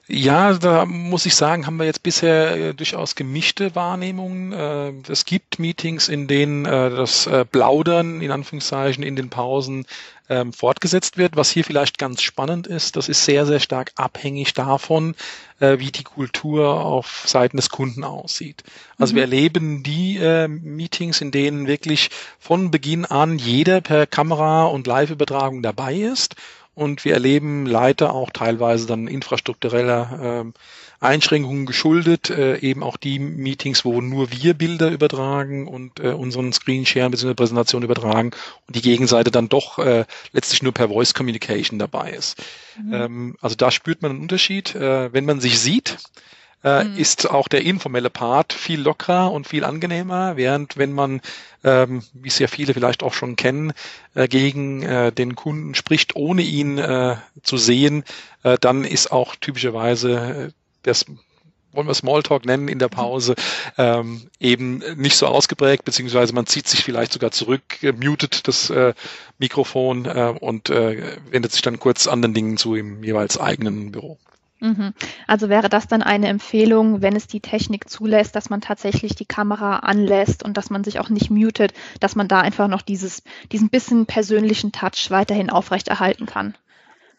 Ja, 0.09 0.53
da 0.53 0.85
muss 0.85 1.25
ich 1.25 1.35
sagen, 1.35 1.67
haben 1.67 1.77
wir 1.77 1.85
jetzt 1.85 2.01
bisher 2.01 2.55
äh, 2.55 2.73
durchaus 2.73 3.15
gemischte 3.15 3.75
Wahrnehmungen. 3.75 4.53
Äh, 4.53 4.93
es 5.11 5.25
gibt 5.25 5.59
Meetings, 5.59 6.07
in 6.07 6.27
denen 6.27 6.65
äh, 6.65 6.89
das 6.89 7.29
Plaudern 7.51 8.21
in 8.21 8.31
Anführungszeichen 8.31 9.03
in 9.03 9.17
den 9.17 9.29
Pausen 9.29 9.85
ähm, 10.29 10.53
fortgesetzt 10.53 11.17
wird. 11.17 11.35
Was 11.35 11.49
hier 11.49 11.65
vielleicht 11.65 11.97
ganz 11.97 12.21
spannend 12.21 12.67
ist, 12.67 12.95
das 12.95 13.09
ist 13.09 13.25
sehr, 13.25 13.45
sehr 13.45 13.59
stark 13.59 13.91
abhängig 13.95 14.53
davon, 14.53 15.15
wie 15.59 15.91
die 15.91 16.03
Kultur 16.03 16.85
auf 16.85 17.23
Seiten 17.25 17.57
des 17.57 17.71
Kunden 17.71 18.03
aussieht. 18.03 18.63
Also 18.99 19.13
mhm. 19.13 19.15
wir 19.15 19.23
erleben 19.23 19.83
die 19.83 20.19
Meetings, 20.47 21.19
in 21.19 21.31
denen 21.31 21.65
wirklich 21.65 22.11
von 22.37 22.69
Beginn 22.69 23.05
an 23.05 23.39
jeder 23.39 23.81
per 23.81 24.05
Kamera 24.05 24.65
und 24.65 24.85
Live-Übertragung 24.85 25.63
dabei 25.63 25.95
ist 25.95 26.35
und 26.77 27.05
wir 27.05 27.13
erleben 27.13 27.65
leider 27.65 28.13
auch 28.13 28.29
teilweise 28.29 28.85
dann 28.85 29.07
infrastruktureller 29.07 30.45
äh, 30.45 30.51
Einschränkungen 30.99 31.65
geschuldet, 31.65 32.29
äh, 32.29 32.57
eben 32.59 32.83
auch 32.83 32.97
die 32.97 33.17
Meetings, 33.17 33.83
wo 33.83 33.99
nur 33.99 34.31
wir 34.31 34.53
Bilder 34.53 34.91
übertragen 34.91 35.67
und 35.67 35.99
äh, 35.99 36.09
unseren 36.09 36.53
Screenshare 36.53 37.09
bzw. 37.09 37.33
Präsentation 37.33 37.81
übertragen 37.81 38.29
und 38.67 38.75
die 38.75 38.83
Gegenseite 38.83 39.31
dann 39.31 39.49
doch 39.49 39.79
äh, 39.79 40.05
letztlich 40.33 40.61
nur 40.61 40.71
per 40.71 40.89
Voice 40.89 41.15
Communication 41.15 41.79
dabei 41.79 42.11
ist. 42.11 42.43
Mhm. 42.79 42.93
Ähm, 42.93 43.37
also 43.41 43.55
da 43.55 43.71
spürt 43.71 44.03
man 44.03 44.11
einen 44.11 44.21
Unterschied. 44.21 44.75
Äh, 44.75 45.11
wenn 45.11 45.25
man 45.25 45.39
sich 45.39 45.59
sieht, 45.59 45.97
äh, 46.63 46.83
mhm. 46.83 46.97
ist 46.97 47.29
auch 47.29 47.47
der 47.47 47.63
informelle 47.63 48.09
Part 48.09 48.53
viel 48.53 48.81
lockerer 48.81 49.31
und 49.31 49.47
viel 49.47 49.63
angenehmer, 49.63 50.37
während 50.37 50.77
wenn 50.77 50.93
man, 50.93 51.21
ähm, 51.63 52.03
wie 52.13 52.27
es 52.27 52.39
ja 52.39 52.47
viele 52.47 52.73
vielleicht 52.73 53.03
auch 53.03 53.13
schon 53.13 53.35
kennen, 53.35 53.73
äh, 54.15 54.27
gegen 54.27 54.83
äh, 54.83 55.11
den 55.11 55.35
Kunden 55.35 55.75
spricht, 55.75 56.15
ohne 56.15 56.41
ihn 56.41 56.77
äh, 56.77 57.17
zu 57.43 57.57
sehen, 57.57 58.03
äh, 58.43 58.57
dann 58.59 58.83
ist 58.83 59.11
auch 59.11 59.35
typischerweise 59.35 60.53
das 60.83 61.05
wollen 61.77 61.87
wir 61.87 61.93
Smalltalk 61.93 62.45
nennen 62.45 62.67
in 62.67 62.79
der 62.79 62.87
Pause, 62.87 63.35
ähm, 63.77 64.29
eben 64.39 64.81
nicht 64.95 65.15
so 65.15 65.27
ausgeprägt, 65.27 65.85
beziehungsweise 65.85 66.33
man 66.33 66.47
zieht 66.47 66.67
sich 66.67 66.83
vielleicht 66.83 67.13
sogar 67.13 67.31
zurück, 67.31 67.83
äh, 67.83 67.91
mutet 67.91 68.47
das 68.47 68.69
äh, 68.69 68.93
Mikrofon 69.37 70.05
äh, 70.05 70.33
und 70.39 70.69
wendet 70.69 71.51
sich 71.51 71.61
dann 71.61 71.79
kurz 71.79 72.07
anderen 72.07 72.33
Dingen 72.33 72.57
zu 72.57 72.75
im 72.75 73.03
jeweils 73.03 73.39
eigenen 73.39 73.91
Büro. 73.91 74.17
Mhm. 74.59 74.93
Also 75.27 75.49
wäre 75.49 75.69
das 75.69 75.87
dann 75.87 76.01
eine 76.01 76.27
Empfehlung, 76.27 77.01
wenn 77.01 77.15
es 77.15 77.27
die 77.27 77.41
Technik 77.41 77.89
zulässt, 77.89 78.35
dass 78.35 78.49
man 78.49 78.61
tatsächlich 78.61 79.15
die 79.15 79.25
Kamera 79.25 79.77
anlässt 79.77 80.43
und 80.43 80.57
dass 80.57 80.69
man 80.69 80.83
sich 80.83 80.99
auch 80.99 81.09
nicht 81.09 81.29
mutet, 81.29 81.73
dass 81.99 82.15
man 82.15 82.27
da 82.27 82.41
einfach 82.41 82.67
noch 82.67 82.81
dieses, 82.81 83.21
diesen 83.51 83.69
bisschen 83.69 84.07
persönlichen 84.07 84.71
Touch 84.71 85.09
weiterhin 85.09 85.49
aufrechterhalten 85.49 86.25
kann? 86.25 86.55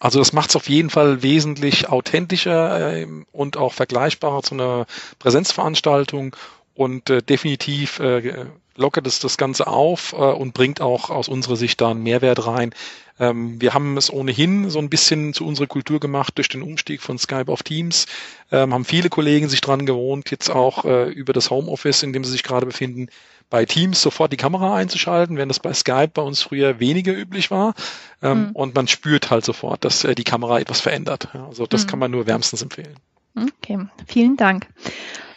Also 0.01 0.21
das 0.21 0.33
macht 0.33 0.51
es 0.51 0.57
auf 0.57 0.69
jeden 0.69 0.91
Fall 0.91 1.23
wesentlich 1.23 1.89
authentischer 1.89 2.97
äh, 2.97 3.07
und 3.33 3.57
auch 3.57 3.73
vergleichbarer 3.73 4.43
zu 4.43 4.55
einer 4.55 4.87
Präsenzveranstaltung 5.19 6.37
und 6.79 7.11
äh, 7.11 7.23
definitiv 7.23 7.99
äh, 7.99 8.47
lockert 8.77 9.09
es 9.09 9.19
das 9.19 9.37
Ganze 9.37 9.67
auf 9.67 10.13
äh, 10.13 10.17
und 10.17 10.55
bringt 10.55 10.81
auch 10.81 11.11
aus 11.11 11.29
unserer 11.29 11.57
Sicht 11.57 11.81
da 11.81 11.91
einen 11.91 12.05
Mehrwert 12.05 12.47
rein. 12.47 12.73
Ähm, 13.19 13.61
wir 13.61 13.75
haben 13.75 13.97
es 13.97 14.13
ohnehin 14.13 14.71
so 14.71 14.79
ein 14.79 14.89
bisschen 14.89 15.35
zu 15.35 15.45
unserer 15.45 15.67
Kultur 15.67 15.99
gemacht 15.99 16.39
durch 16.39 16.49
den 16.49 16.63
Umstieg 16.63 17.03
von 17.03 17.19
Skype 17.19 17.51
auf 17.51 17.65
Teams, 17.65 18.07
ähm, 18.53 18.73
haben 18.73 18.85
viele 18.85 19.09
Kollegen 19.09 19.49
sich 19.49 19.61
dran 19.61 19.87
gewohnt, 19.87 20.31
jetzt 20.31 20.51
auch 20.51 20.85
äh, 20.85 21.11
über 21.11 21.33
das 21.33 21.51
Homeoffice, 21.51 22.05
in 22.05 22.13
dem 22.13 22.23
sie 22.23 22.31
sich 22.31 22.45
gerade 22.45 22.67
befinden, 22.67 23.09
bei 23.51 23.65
Teams 23.65 24.01
sofort 24.01 24.33
die 24.33 24.37
Kamera 24.37 24.77
einzuschalten, 24.77 25.37
während 25.37 25.51
das 25.51 25.59
bei 25.59 25.73
Skype 25.73 26.13
bei 26.15 26.23
uns 26.23 26.43
früher 26.43 26.79
weniger 26.79 27.13
üblich 27.13 27.51
war. 27.51 27.75
Ähm, 28.23 28.39
mhm. 28.39 28.51
Und 28.53 28.77
man 28.77 28.87
spürt 28.87 29.33
halt 29.33 29.45
sofort, 29.45 29.85
dass 29.85 30.05
äh, 30.05 30.15
die 30.15 30.23
Kamera 30.23 30.61
etwas 30.61 30.81
verändert. 30.81 31.35
Also 31.35 31.67
das 31.67 31.87
mhm. 31.87 31.89
kann 31.89 31.99
man 31.99 32.11
nur 32.13 32.29
wärmstens 32.29 32.63
empfehlen. 32.63 32.95
Okay, 33.35 33.81
vielen 34.07 34.37
Dank. 34.37 34.69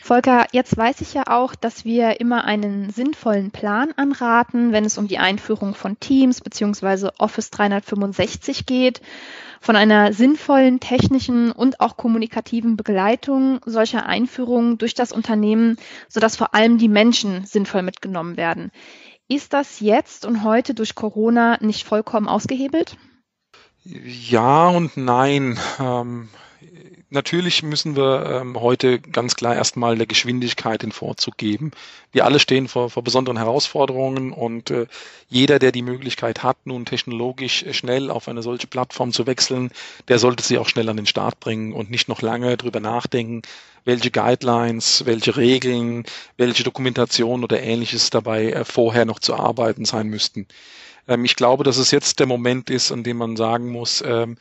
Volker, 0.03 0.48
jetzt 0.51 0.75
weiß 0.75 1.01
ich 1.01 1.13
ja 1.13 1.24
auch, 1.27 1.53
dass 1.53 1.86
wir 1.86 2.20
immer 2.20 2.43
einen 2.43 2.89
sinnvollen 2.89 3.51
Plan 3.51 3.93
anraten, 3.96 4.72
wenn 4.72 4.84
es 4.84 4.98
um 4.98 5.08
die 5.08 5.20
Einführung 5.20 5.75
von 5.75 6.00
Teams 6.00 6.41
bzw. 6.41 7.10
Office 7.20 7.51
365 7.51 8.65
geht. 8.65 9.01
Von 9.60 9.75
einer 9.75 10.12
sinnvollen 10.12 10.79
technischen 10.79 11.51
und 11.51 11.79
auch 11.79 11.98
kommunikativen 11.98 12.77
Begleitung 12.77 13.60
solcher 13.67 14.08
Einführungen 14.08 14.79
durch 14.79 14.96
das 14.96 15.12
Unternehmen, 15.12 15.77
sodass 16.10 16.36
vor 16.36 16.55
allem 16.55 16.79
die 16.79 16.89
Menschen 16.89 17.46
sinnvoll 17.46 17.84
mitgenommen 17.84 18.38
werden. 18.38 18.72
Ist 19.27 19.53
das 19.53 19.81
jetzt 19.81 20.25
und 20.25 20.43
heute 20.43 20.74
durch 20.74 20.96
Corona 20.96 21.58
nicht 21.62 21.86
vollkommen 21.86 22.27
ausgehebelt? 22.27 22.98
Ja 23.84 24.70
und 24.70 24.98
nein. 24.98 25.60
Ähm 25.79 26.29
Natürlich 27.13 27.61
müssen 27.61 27.97
wir 27.97 28.25
ähm, 28.25 28.61
heute 28.61 28.97
ganz 28.97 29.35
klar 29.35 29.53
erstmal 29.53 29.97
der 29.97 30.05
Geschwindigkeit 30.07 30.81
den 30.81 30.93
Vorzug 30.93 31.35
geben. 31.35 31.71
Wir 32.13 32.23
alle 32.23 32.39
stehen 32.39 32.69
vor, 32.69 32.89
vor 32.89 33.03
besonderen 33.03 33.35
Herausforderungen 33.35 34.31
und 34.31 34.71
äh, 34.71 34.87
jeder, 35.27 35.59
der 35.59 35.73
die 35.73 35.81
Möglichkeit 35.81 36.41
hat, 36.41 36.55
nun 36.63 36.85
technologisch 36.85 37.65
schnell 37.71 38.09
auf 38.09 38.29
eine 38.29 38.41
solche 38.41 38.67
Plattform 38.67 39.11
zu 39.11 39.27
wechseln, 39.27 39.71
der 40.07 40.19
sollte 40.19 40.41
sie 40.41 40.57
auch 40.57 40.69
schnell 40.69 40.87
an 40.87 40.95
den 40.95 41.05
Start 41.05 41.41
bringen 41.41 41.73
und 41.73 41.91
nicht 41.91 42.07
noch 42.07 42.21
lange 42.21 42.55
drüber 42.55 42.79
nachdenken, 42.79 43.41
welche 43.83 44.09
Guidelines, 44.09 45.05
welche 45.05 45.35
Regeln, 45.35 46.05
welche 46.37 46.63
Dokumentation 46.63 47.43
oder 47.43 47.61
ähnliches 47.61 48.09
dabei 48.09 48.53
äh, 48.53 48.63
vorher 48.63 49.03
noch 49.03 49.19
zu 49.19 49.35
arbeiten 49.35 49.83
sein 49.83 50.07
müssten. 50.07 50.47
Ähm, 51.09 51.25
ich 51.25 51.35
glaube, 51.35 51.65
dass 51.65 51.75
es 51.75 51.91
jetzt 51.91 52.19
der 52.21 52.27
Moment 52.27 52.69
ist, 52.69 52.89
an 52.93 53.03
dem 53.03 53.17
man 53.17 53.35
sagen 53.35 53.69
muss, 53.69 54.01
ähm, 54.07 54.37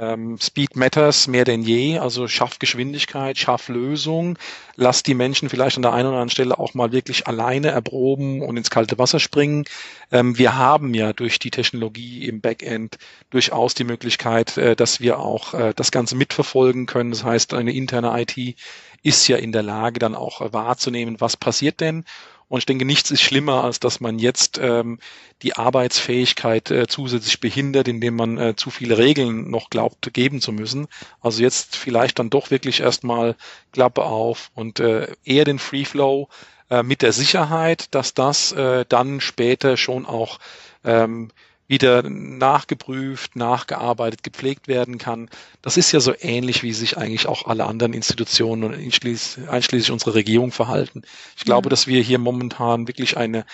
ähm, 0.00 0.38
Speed 0.40 0.76
matters 0.76 1.26
mehr 1.26 1.44
denn 1.44 1.62
je, 1.62 1.98
also 1.98 2.28
schaff 2.28 2.58
Geschwindigkeit, 2.58 3.38
schaff 3.38 3.68
Lösung, 3.68 4.38
lass 4.76 5.02
die 5.02 5.14
Menschen 5.14 5.48
vielleicht 5.48 5.76
an 5.76 5.82
der 5.82 5.92
einen 5.92 6.08
oder 6.08 6.16
anderen 6.16 6.30
Stelle 6.30 6.58
auch 6.58 6.74
mal 6.74 6.92
wirklich 6.92 7.26
alleine 7.26 7.68
erproben 7.68 8.42
und 8.42 8.56
ins 8.56 8.70
kalte 8.70 8.98
Wasser 8.98 9.20
springen. 9.20 9.64
Ähm, 10.10 10.38
wir 10.38 10.56
haben 10.56 10.94
ja 10.94 11.12
durch 11.12 11.38
die 11.38 11.50
Technologie 11.50 12.26
im 12.26 12.40
Backend 12.40 12.98
durchaus 13.30 13.74
die 13.74 13.84
Möglichkeit, 13.84 14.56
äh, 14.56 14.76
dass 14.76 15.00
wir 15.00 15.18
auch 15.18 15.54
äh, 15.54 15.72
das 15.74 15.90
Ganze 15.90 16.16
mitverfolgen 16.16 16.86
können. 16.86 17.10
Das 17.10 17.24
heißt, 17.24 17.54
eine 17.54 17.72
interne 17.72 18.20
IT 18.20 18.56
ist 19.02 19.28
ja 19.28 19.36
in 19.36 19.52
der 19.52 19.62
Lage, 19.62 19.98
dann 19.98 20.14
auch 20.14 20.40
äh, 20.40 20.52
wahrzunehmen, 20.52 21.20
was 21.20 21.36
passiert 21.36 21.80
denn 21.80 22.04
und 22.48 22.58
ich 22.58 22.66
denke, 22.66 22.84
nichts 22.84 23.10
ist 23.10 23.20
schlimmer, 23.20 23.64
als 23.64 23.78
dass 23.78 24.00
man 24.00 24.18
jetzt 24.18 24.58
ähm, 24.58 24.98
die 25.42 25.56
Arbeitsfähigkeit 25.56 26.70
äh, 26.70 26.86
zusätzlich 26.86 27.40
behindert, 27.40 27.88
indem 27.88 28.16
man 28.16 28.38
äh, 28.38 28.56
zu 28.56 28.70
viele 28.70 28.96
Regeln 28.96 29.50
noch 29.50 29.68
glaubt 29.70 30.12
geben 30.14 30.40
zu 30.40 30.52
müssen. 30.52 30.88
Also 31.20 31.42
jetzt 31.42 31.76
vielleicht 31.76 32.18
dann 32.18 32.30
doch 32.30 32.50
wirklich 32.50 32.80
erstmal 32.80 33.36
Klappe 33.72 34.04
auf 34.04 34.50
und 34.54 34.80
äh, 34.80 35.08
eher 35.24 35.44
den 35.44 35.58
Free 35.58 35.84
Flow 35.84 36.28
äh, 36.70 36.82
mit 36.82 37.02
der 37.02 37.12
Sicherheit, 37.12 37.94
dass 37.94 38.14
das 38.14 38.52
äh, 38.52 38.86
dann 38.88 39.20
später 39.20 39.76
schon 39.76 40.06
auch 40.06 40.38
ähm, 40.84 41.30
wieder 41.68 42.02
nachgeprüft, 42.02 43.36
nachgearbeitet, 43.36 44.22
gepflegt 44.22 44.68
werden 44.68 44.96
kann. 44.96 45.28
Das 45.60 45.76
ist 45.76 45.92
ja 45.92 46.00
so 46.00 46.14
ähnlich, 46.18 46.62
wie 46.62 46.72
sich 46.72 46.96
eigentlich 46.96 47.26
auch 47.26 47.46
alle 47.46 47.66
anderen 47.66 47.92
Institutionen 47.92 48.64
und 48.64 48.74
einschließlich, 48.74 49.90
unsere 49.90 50.14
Regierung 50.14 50.50
verhalten. 50.50 51.02
Ich 51.36 51.44
glaube, 51.44 51.68
mhm. 51.68 51.70
dass 51.70 51.86
wir 51.86 52.02
hier 52.02 52.18
momentan 52.18 52.88
wirklich 52.88 53.18
eine 53.18 53.44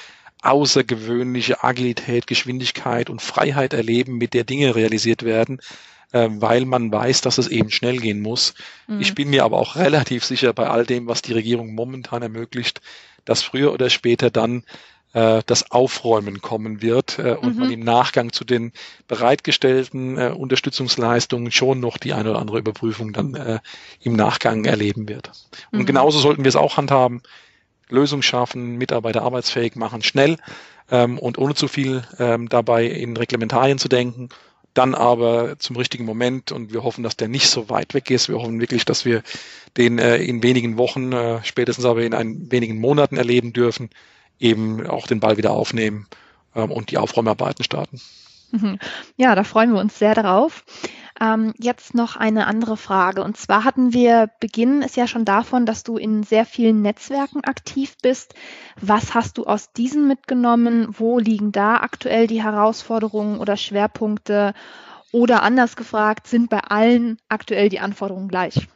außergewöhnliche 0.42 1.64
Agilität, 1.64 2.26
Geschwindigkeit 2.26 3.10
und 3.10 3.20
Freiheit 3.20 3.72
erleben, 3.72 4.16
mit 4.16 4.34
der 4.34 4.44
Dinge 4.44 4.76
realisiert 4.76 5.24
werden, 5.24 5.60
äh, 6.12 6.28
weil 6.30 6.66
man 6.66 6.92
weiß, 6.92 7.22
dass 7.22 7.38
es 7.38 7.48
eben 7.48 7.70
schnell 7.70 7.96
gehen 7.96 8.20
muss. 8.20 8.54
Mhm. 8.86 9.00
Ich 9.00 9.14
bin 9.14 9.30
mir 9.30 9.44
aber 9.44 9.58
auch 9.58 9.74
relativ 9.74 10.24
sicher 10.24 10.52
bei 10.52 10.68
all 10.68 10.86
dem, 10.86 11.08
was 11.08 11.22
die 11.22 11.32
Regierung 11.32 11.74
momentan 11.74 12.22
ermöglicht, 12.22 12.80
dass 13.24 13.42
früher 13.42 13.72
oder 13.72 13.90
später 13.90 14.30
dann 14.30 14.62
äh, 15.14 15.42
das 15.46 15.70
Aufräumen 15.70 16.42
kommen 16.42 16.82
wird 16.82 17.18
äh, 17.18 17.36
und 17.40 17.54
mhm. 17.54 17.60
man 17.60 17.70
im 17.70 17.80
Nachgang 17.80 18.32
zu 18.32 18.44
den 18.44 18.72
bereitgestellten 19.08 20.18
äh, 20.18 20.34
Unterstützungsleistungen 20.36 21.50
schon 21.50 21.80
noch 21.80 21.96
die 21.96 22.12
eine 22.12 22.30
oder 22.30 22.40
andere 22.40 22.58
Überprüfung 22.58 23.12
dann 23.12 23.34
äh, 23.34 23.60
im 24.00 24.14
Nachgang 24.14 24.64
erleben 24.64 25.08
wird. 25.08 25.30
Und 25.72 25.80
mhm. 25.80 25.86
genauso 25.86 26.18
sollten 26.18 26.44
wir 26.44 26.48
es 26.48 26.56
auch 26.56 26.76
handhaben. 26.76 27.22
Lösung 27.88 28.22
schaffen, 28.22 28.76
Mitarbeiter 28.76 29.22
arbeitsfähig 29.22 29.76
machen, 29.76 30.02
schnell 30.02 30.36
ähm, 30.90 31.18
und 31.18 31.38
ohne 31.38 31.54
zu 31.54 31.68
viel 31.68 32.02
ähm, 32.18 32.48
dabei 32.48 32.86
in 32.86 33.16
Reglementarien 33.16 33.78
zu 33.78 33.88
denken 33.88 34.28
dann 34.74 34.96
aber 34.96 35.56
zum 35.60 35.76
richtigen 35.76 36.04
Moment 36.04 36.50
und 36.50 36.72
wir 36.72 36.82
hoffen, 36.82 37.04
dass 37.04 37.16
der 37.16 37.28
nicht 37.28 37.46
so 37.46 37.70
weit 37.70 37.94
weg 37.94 38.10
ist. 38.10 38.28
Wir 38.28 38.38
hoffen 38.38 38.60
wirklich, 38.60 38.84
dass 38.84 39.04
wir 39.04 39.22
den 39.76 40.00
äh, 40.00 40.16
in 40.16 40.42
wenigen 40.42 40.76
Wochen, 40.76 41.12
äh, 41.12 41.44
spätestens 41.44 41.84
aber 41.84 42.02
in 42.02 42.12
ein, 42.12 42.50
wenigen 42.50 42.80
Monaten 42.80 43.16
erleben 43.16 43.52
dürfen 43.52 43.88
eben 44.38 44.86
auch 44.86 45.06
den 45.06 45.20
Ball 45.20 45.36
wieder 45.36 45.52
aufnehmen 45.52 46.06
ähm, 46.54 46.70
und 46.70 46.90
die 46.90 46.98
Aufräumarbeiten 46.98 47.64
starten. 47.64 48.00
Mhm. 48.50 48.78
Ja, 49.16 49.34
da 49.34 49.42
freuen 49.42 49.72
wir 49.72 49.80
uns 49.80 49.98
sehr 49.98 50.14
darauf. 50.14 50.64
Ähm, 51.20 51.54
jetzt 51.58 51.94
noch 51.94 52.16
eine 52.16 52.46
andere 52.46 52.76
Frage. 52.76 53.22
Und 53.22 53.36
zwar 53.36 53.64
hatten 53.64 53.92
wir, 53.92 54.30
beginnen 54.40 54.82
es 54.82 54.96
ja 54.96 55.06
schon 55.06 55.24
davon, 55.24 55.66
dass 55.66 55.82
du 55.82 55.96
in 55.96 56.22
sehr 56.22 56.44
vielen 56.44 56.82
Netzwerken 56.82 57.44
aktiv 57.44 57.96
bist. 58.02 58.34
Was 58.80 59.14
hast 59.14 59.38
du 59.38 59.44
aus 59.44 59.72
diesen 59.72 60.08
mitgenommen? 60.08 60.88
Wo 60.90 61.18
liegen 61.18 61.52
da 61.52 61.76
aktuell 61.76 62.26
die 62.26 62.42
Herausforderungen 62.42 63.38
oder 63.38 63.56
Schwerpunkte? 63.56 64.54
Oder 65.12 65.44
anders 65.44 65.76
gefragt, 65.76 66.26
sind 66.26 66.50
bei 66.50 66.58
allen 66.58 67.18
aktuell 67.28 67.68
die 67.68 67.78
Anforderungen 67.78 68.28
gleich? 68.28 68.66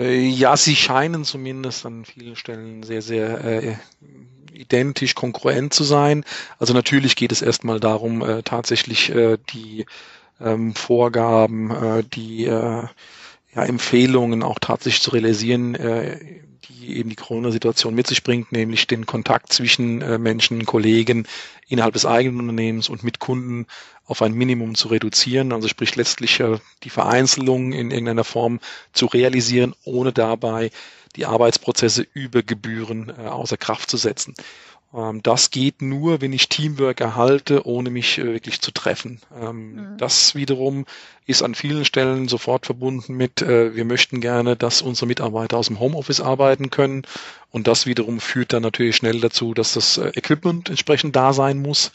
Äh, 0.00 0.26
ja, 0.26 0.56
sie 0.56 0.76
scheinen 0.76 1.24
zumindest 1.24 1.84
an 1.86 2.04
vielen 2.04 2.34
Stellen 2.34 2.82
sehr, 2.82 3.02
sehr 3.02 3.44
äh, 3.44 3.76
identisch, 4.52 5.14
konkurrent 5.14 5.74
zu 5.74 5.84
sein. 5.84 6.24
Also 6.58 6.72
natürlich 6.72 7.16
geht 7.16 7.32
es 7.32 7.42
erstmal 7.42 7.80
darum, 7.80 8.22
äh, 8.22 8.42
tatsächlich 8.42 9.14
äh, 9.14 9.36
die 9.52 9.84
ähm, 10.40 10.74
Vorgaben, 10.74 11.70
äh, 11.70 12.02
die 12.02 12.46
äh, 12.46 12.84
ja, 13.54 13.64
Empfehlungen 13.64 14.42
auch 14.42 14.58
tatsächlich 14.60 15.02
zu 15.02 15.10
realisieren, 15.10 15.74
äh, 15.74 16.18
die 16.68 16.96
eben 16.96 17.10
die 17.10 17.16
Corona-Situation 17.16 17.94
mit 17.94 18.06
sich 18.06 18.22
bringt, 18.22 18.52
nämlich 18.52 18.86
den 18.86 19.06
Kontakt 19.06 19.52
zwischen 19.52 20.02
äh, 20.02 20.18
Menschen, 20.18 20.64
Kollegen 20.66 21.26
innerhalb 21.68 21.94
des 21.94 22.06
eigenen 22.06 22.40
Unternehmens 22.40 22.88
und 22.88 23.02
mit 23.02 23.18
Kunden 23.18 23.66
auf 24.04 24.22
ein 24.22 24.32
Minimum 24.32 24.74
zu 24.74 24.88
reduzieren, 24.88 25.52
also 25.52 25.68
sprich 25.68 25.96
letztlich 25.96 26.40
äh, 26.40 26.58
die 26.82 26.90
Vereinzelung 26.90 27.72
in 27.72 27.90
irgendeiner 27.90 28.24
Form 28.24 28.60
zu 28.92 29.06
realisieren, 29.06 29.74
ohne 29.84 30.12
dabei 30.12 30.70
die 31.16 31.26
Arbeitsprozesse 31.26 32.06
über 32.12 32.42
Gebühren 32.42 33.08
äh, 33.08 33.26
außer 33.26 33.56
Kraft 33.56 33.90
zu 33.90 33.96
setzen. 33.96 34.34
Ähm, 34.94 35.22
das 35.22 35.50
geht 35.50 35.82
nur, 35.82 36.20
wenn 36.20 36.32
ich 36.32 36.48
Teamwork 36.48 37.00
erhalte, 37.00 37.66
ohne 37.66 37.90
mich 37.90 38.18
äh, 38.18 38.24
wirklich 38.24 38.60
zu 38.60 38.72
treffen. 38.72 39.20
Ähm, 39.40 39.74
mhm. 39.74 39.98
Das 39.98 40.34
wiederum 40.34 40.86
ist 41.26 41.42
an 41.42 41.54
vielen 41.54 41.84
Stellen 41.84 42.28
sofort 42.28 42.66
verbunden 42.66 43.14
mit, 43.14 43.42
äh, 43.42 43.74
wir 43.74 43.84
möchten 43.84 44.20
gerne, 44.20 44.56
dass 44.56 44.82
unsere 44.82 45.06
Mitarbeiter 45.06 45.56
aus 45.56 45.68
dem 45.68 45.78
Homeoffice 45.78 46.20
arbeiten 46.20 46.70
können. 46.70 47.02
Und 47.50 47.66
das 47.66 47.86
wiederum 47.86 48.20
führt 48.20 48.52
dann 48.52 48.62
natürlich 48.62 48.96
schnell 48.96 49.20
dazu, 49.20 49.54
dass 49.54 49.74
das 49.74 49.98
äh, 49.98 50.10
Equipment 50.14 50.68
entsprechend 50.68 51.14
da 51.14 51.32
sein 51.32 51.60
muss 51.60 51.92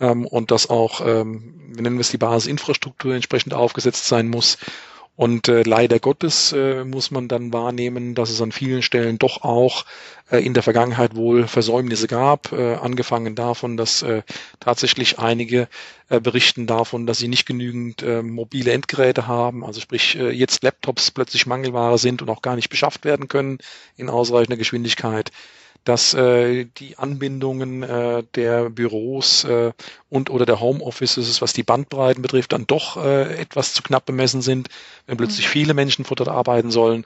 ähm, 0.00 0.26
und 0.26 0.50
dass 0.50 0.70
auch, 0.70 1.00
wir 1.00 1.24
nennen 1.24 1.96
wir 1.96 2.00
es 2.00 2.10
die 2.10 2.18
Basisinfrastruktur 2.18 3.14
entsprechend 3.14 3.54
aufgesetzt 3.54 4.06
sein 4.06 4.28
muss. 4.28 4.58
Und 5.16 5.48
äh, 5.48 5.62
leider 5.62 5.98
Gottes 5.98 6.52
äh, 6.52 6.84
muss 6.84 7.10
man 7.10 7.26
dann 7.26 7.52
wahrnehmen, 7.52 8.14
dass 8.14 8.28
es 8.28 8.42
an 8.42 8.52
vielen 8.52 8.82
Stellen 8.82 9.18
doch 9.18 9.42
auch 9.42 9.86
äh, 10.30 10.44
in 10.44 10.52
der 10.52 10.62
Vergangenheit 10.62 11.16
wohl 11.16 11.48
Versäumnisse 11.48 12.06
gab, 12.06 12.52
äh, 12.52 12.74
angefangen 12.74 13.34
davon, 13.34 13.78
dass 13.78 14.02
äh, 14.02 14.22
tatsächlich 14.60 15.18
einige 15.18 15.68
äh, 16.10 16.20
berichten 16.20 16.66
davon, 16.66 17.06
dass 17.06 17.16
sie 17.16 17.28
nicht 17.28 17.46
genügend 17.46 18.02
äh, 18.02 18.22
mobile 18.22 18.72
Endgeräte 18.72 19.26
haben, 19.26 19.64
also 19.64 19.80
sprich 19.80 20.16
äh, 20.18 20.30
jetzt 20.30 20.62
Laptops 20.62 21.10
plötzlich 21.10 21.46
Mangelware 21.46 21.96
sind 21.96 22.20
und 22.20 22.28
auch 22.28 22.42
gar 22.42 22.56
nicht 22.56 22.68
beschafft 22.68 23.06
werden 23.06 23.26
können 23.26 23.58
in 23.96 24.10
ausreichender 24.10 24.58
Geschwindigkeit 24.58 25.32
dass 25.86 26.14
äh, 26.14 26.66
die 26.78 26.98
Anbindungen 26.98 27.82
äh, 27.84 28.24
der 28.34 28.70
Büros 28.70 29.44
äh, 29.44 29.72
und 30.10 30.30
oder 30.30 30.44
der 30.44 30.60
Homeoffices, 30.60 31.40
was 31.40 31.52
die 31.52 31.62
Bandbreiten 31.62 32.22
betrifft, 32.22 32.52
dann 32.52 32.66
doch 32.66 32.96
äh, 32.96 33.38
etwas 33.40 33.72
zu 33.72 33.82
knapp 33.82 34.04
bemessen 34.04 34.42
sind, 34.42 34.68
wenn 35.06 35.16
plötzlich 35.16 35.46
mhm. 35.46 35.50
viele 35.50 35.74
Menschen 35.74 36.04
vor 36.04 36.16
dort 36.16 36.28
arbeiten 36.28 36.72
sollen, 36.72 37.04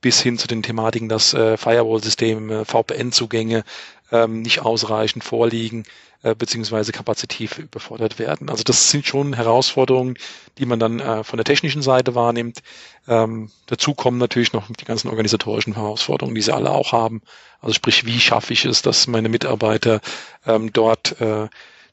bis 0.00 0.20
hin 0.20 0.38
zu 0.38 0.48
den 0.48 0.62
Thematiken, 0.62 1.08
dass 1.08 1.34
äh, 1.34 1.56
Firewall-Systeme, 1.56 2.64
VPN-Zugänge 2.64 3.64
ähm, 4.12 4.42
nicht 4.42 4.60
ausreichend 4.60 5.24
vorliegen 5.24 5.84
äh, 6.22 6.34
beziehungsweise 6.34 6.92
kapazitiv 6.92 7.58
überfordert 7.58 8.18
werden. 8.18 8.50
Also 8.50 8.62
das 8.62 8.90
sind 8.90 9.06
schon 9.06 9.32
Herausforderungen, 9.32 10.18
die 10.58 10.66
man 10.66 10.78
dann 10.78 11.00
äh, 11.00 11.24
von 11.24 11.38
der 11.38 11.44
technischen 11.44 11.80
Seite 11.80 12.14
wahrnimmt. 12.14 12.62
Ähm, 13.08 13.50
dazu 13.66 13.94
kommen 13.94 14.18
natürlich 14.18 14.52
noch 14.52 14.68
die 14.68 14.84
ganzen 14.84 15.08
organisatorischen 15.08 15.74
Herausforderungen, 15.74 16.34
die 16.34 16.42
sie 16.42 16.54
alle 16.54 16.72
auch 16.72 16.92
haben. 16.92 17.22
Also 17.60 17.72
sprich, 17.72 18.04
wie 18.04 18.20
schaffe 18.20 18.52
ich 18.52 18.66
es, 18.66 18.82
dass 18.82 19.06
meine 19.06 19.30
Mitarbeiter 19.30 20.00
ähm, 20.46 20.72
dort 20.72 21.18
äh, 21.22 21.48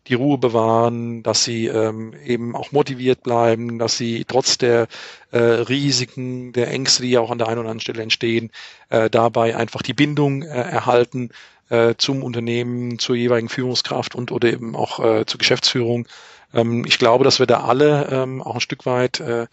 die 0.08 0.14
Ruhe 0.14 0.38
bewahren, 0.38 1.24
dass 1.24 1.44
sie 1.44 1.68
ähm, 1.68 2.14
eben 2.26 2.56
auch 2.56 2.72
motiviert 2.72 3.24
bleiben, 3.24 3.80
dass 3.80 3.98
sie 3.98 4.26
trotz 4.26 4.58
der 4.58 4.88
äh, 5.32 5.38
Risiken, 5.40 6.54
der 6.54 6.70
Ängste, 6.72 7.04
die 7.04 7.18
auch 7.18 7.32
an 7.32 7.38
der 7.38 7.48
einen 7.48 7.60
oder 7.60 7.70
anderen 7.70 7.82
Stelle 7.82 8.04
entstehen, 8.04 8.52
äh, 8.90 9.10
dabei 9.10 9.56
einfach 9.56 9.82
die 9.82 9.94
Bindung 9.94 10.44
äh, 10.44 10.48
erhalten 10.48 11.30
äh, 11.70 11.96
zum 11.98 12.24
Unternehmen, 12.24 13.00
zur 13.00 13.16
jeweiligen 13.16 13.50
Führungskraft 13.50 14.16
und 14.16 14.32
oder 14.32 14.52
eben 14.52 14.76
auch 14.76 15.00
äh, 15.00 15.26
zur 15.26 15.38
Geschäftsführung. 15.38 16.08
Ähm, 16.54 16.86
ich 16.86 16.98
glaube, 16.98 17.24
dass 17.24 17.40
wir 17.40 17.46
da 17.46 17.62
alle 17.62 18.08
ähm, 18.10 18.42
auch 18.42 18.56
ein 18.56 18.62
Stück 18.62 18.86
weit 18.86 19.20
äh, 19.20 19.48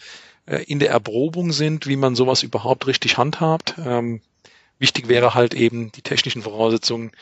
äh, 0.46 0.62
in 0.64 0.78
der 0.78 0.90
Erprobung 0.90 1.52
sind, 1.52 1.86
wie 1.86 1.96
man 1.96 2.14
sowas 2.14 2.42
überhaupt 2.42 2.86
richtig 2.86 3.18
handhabt. 3.18 3.74
Ähm, 3.84 4.20
wichtig 4.78 5.08
wäre 5.08 5.34
halt 5.34 5.54
eben 5.54 5.92
die 5.92 6.02
technischen 6.02 6.42
Voraussetzungen 6.42 7.12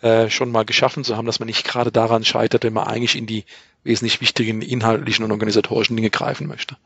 äh, 0.00 0.30
schon 0.30 0.50
mal 0.50 0.64
geschaffen 0.64 1.04
zu 1.04 1.16
haben, 1.16 1.26
dass 1.26 1.38
man 1.38 1.46
nicht 1.46 1.64
gerade 1.64 1.92
daran 1.92 2.24
scheitert, 2.24 2.64
wenn 2.64 2.72
man 2.72 2.86
eigentlich 2.86 3.16
in 3.16 3.26
die 3.26 3.44
wesentlich 3.84 4.20
wichtigen 4.20 4.62
inhaltlichen 4.62 5.24
und 5.24 5.32
organisatorischen 5.32 5.96
Dinge 5.96 6.10
greifen 6.10 6.46
möchte. 6.46 6.76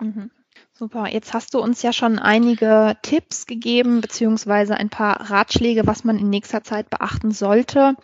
Mhm. 0.00 0.30
Super. 0.78 1.06
Jetzt 1.08 1.32
hast 1.32 1.54
du 1.54 1.58
uns 1.58 1.80
ja 1.80 1.90
schon 1.94 2.18
einige 2.18 2.98
Tipps 3.00 3.46
gegeben, 3.46 4.02
beziehungsweise 4.02 4.76
ein 4.76 4.90
paar 4.90 5.30
Ratschläge, 5.30 5.86
was 5.86 6.04
man 6.04 6.18
in 6.18 6.28
nächster 6.28 6.62
Zeit 6.64 6.90
beachten 6.90 7.30
sollte. 7.30 7.94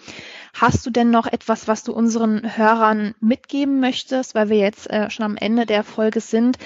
Hast 0.55 0.87
du 0.87 0.91
denn 0.91 1.11
noch 1.11 1.27
etwas, 1.27 1.69
was 1.69 1.85
du 1.85 1.93
unseren 1.93 2.57
Hörern 2.57 3.15
mitgeben 3.21 3.79
möchtest, 3.81 4.35
weil 4.35 4.49
wir 4.49 4.57
jetzt 4.57 4.89
äh, 4.89 5.11
schon 5.11 5.27
am 5.27 5.37
Ende 5.37 5.67
der 5.67 5.85
Folge 5.85 6.21
sind? 6.21 6.57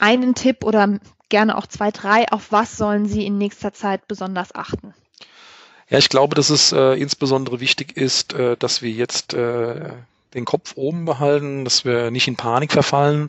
Einen 0.00 0.34
Tipp 0.34 0.64
oder 0.64 0.98
gerne 1.28 1.56
auch 1.56 1.66
zwei, 1.66 1.90
drei, 1.90 2.26
auf 2.30 2.50
was 2.52 2.76
sollen 2.76 3.06
sie 3.06 3.24
in 3.24 3.38
nächster 3.38 3.72
Zeit 3.72 4.08
besonders 4.08 4.54
achten? 4.54 4.94
Ja, 5.88 5.98
ich 5.98 6.08
glaube, 6.08 6.34
dass 6.34 6.50
es 6.50 6.72
äh, 6.72 6.94
insbesondere 7.00 7.60
wichtig 7.60 7.96
ist, 7.96 8.32
äh, 8.32 8.56
dass 8.56 8.82
wir 8.82 8.90
jetzt 8.90 9.34
äh, 9.34 9.90
den 10.34 10.44
Kopf 10.44 10.72
oben 10.76 11.04
behalten, 11.04 11.64
dass 11.64 11.84
wir 11.84 12.10
nicht 12.10 12.28
in 12.28 12.36
Panik 12.36 12.72
verfallen. 12.72 13.28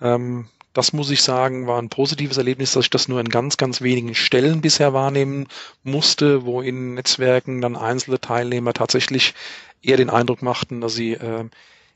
Ähm, 0.00 0.46
das 0.74 0.92
muss 0.92 1.10
ich 1.10 1.22
sagen, 1.22 1.66
war 1.66 1.80
ein 1.80 1.88
positives 1.88 2.36
Erlebnis, 2.36 2.72
dass 2.72 2.84
ich 2.84 2.90
das 2.90 3.08
nur 3.08 3.20
in 3.20 3.28
ganz, 3.28 3.56
ganz 3.56 3.80
wenigen 3.80 4.14
Stellen 4.14 4.60
bisher 4.60 4.92
wahrnehmen 4.92 5.46
musste, 5.82 6.44
wo 6.44 6.60
in 6.60 6.94
Netzwerken 6.94 7.60
dann 7.60 7.76
einzelne 7.76 8.20
Teilnehmer 8.20 8.72
tatsächlich 8.72 9.34
eher 9.82 9.96
den 9.96 10.10
Eindruck 10.10 10.42
machten, 10.42 10.80
dass 10.80 10.94
sie 10.94 11.12
äh, 11.12 11.44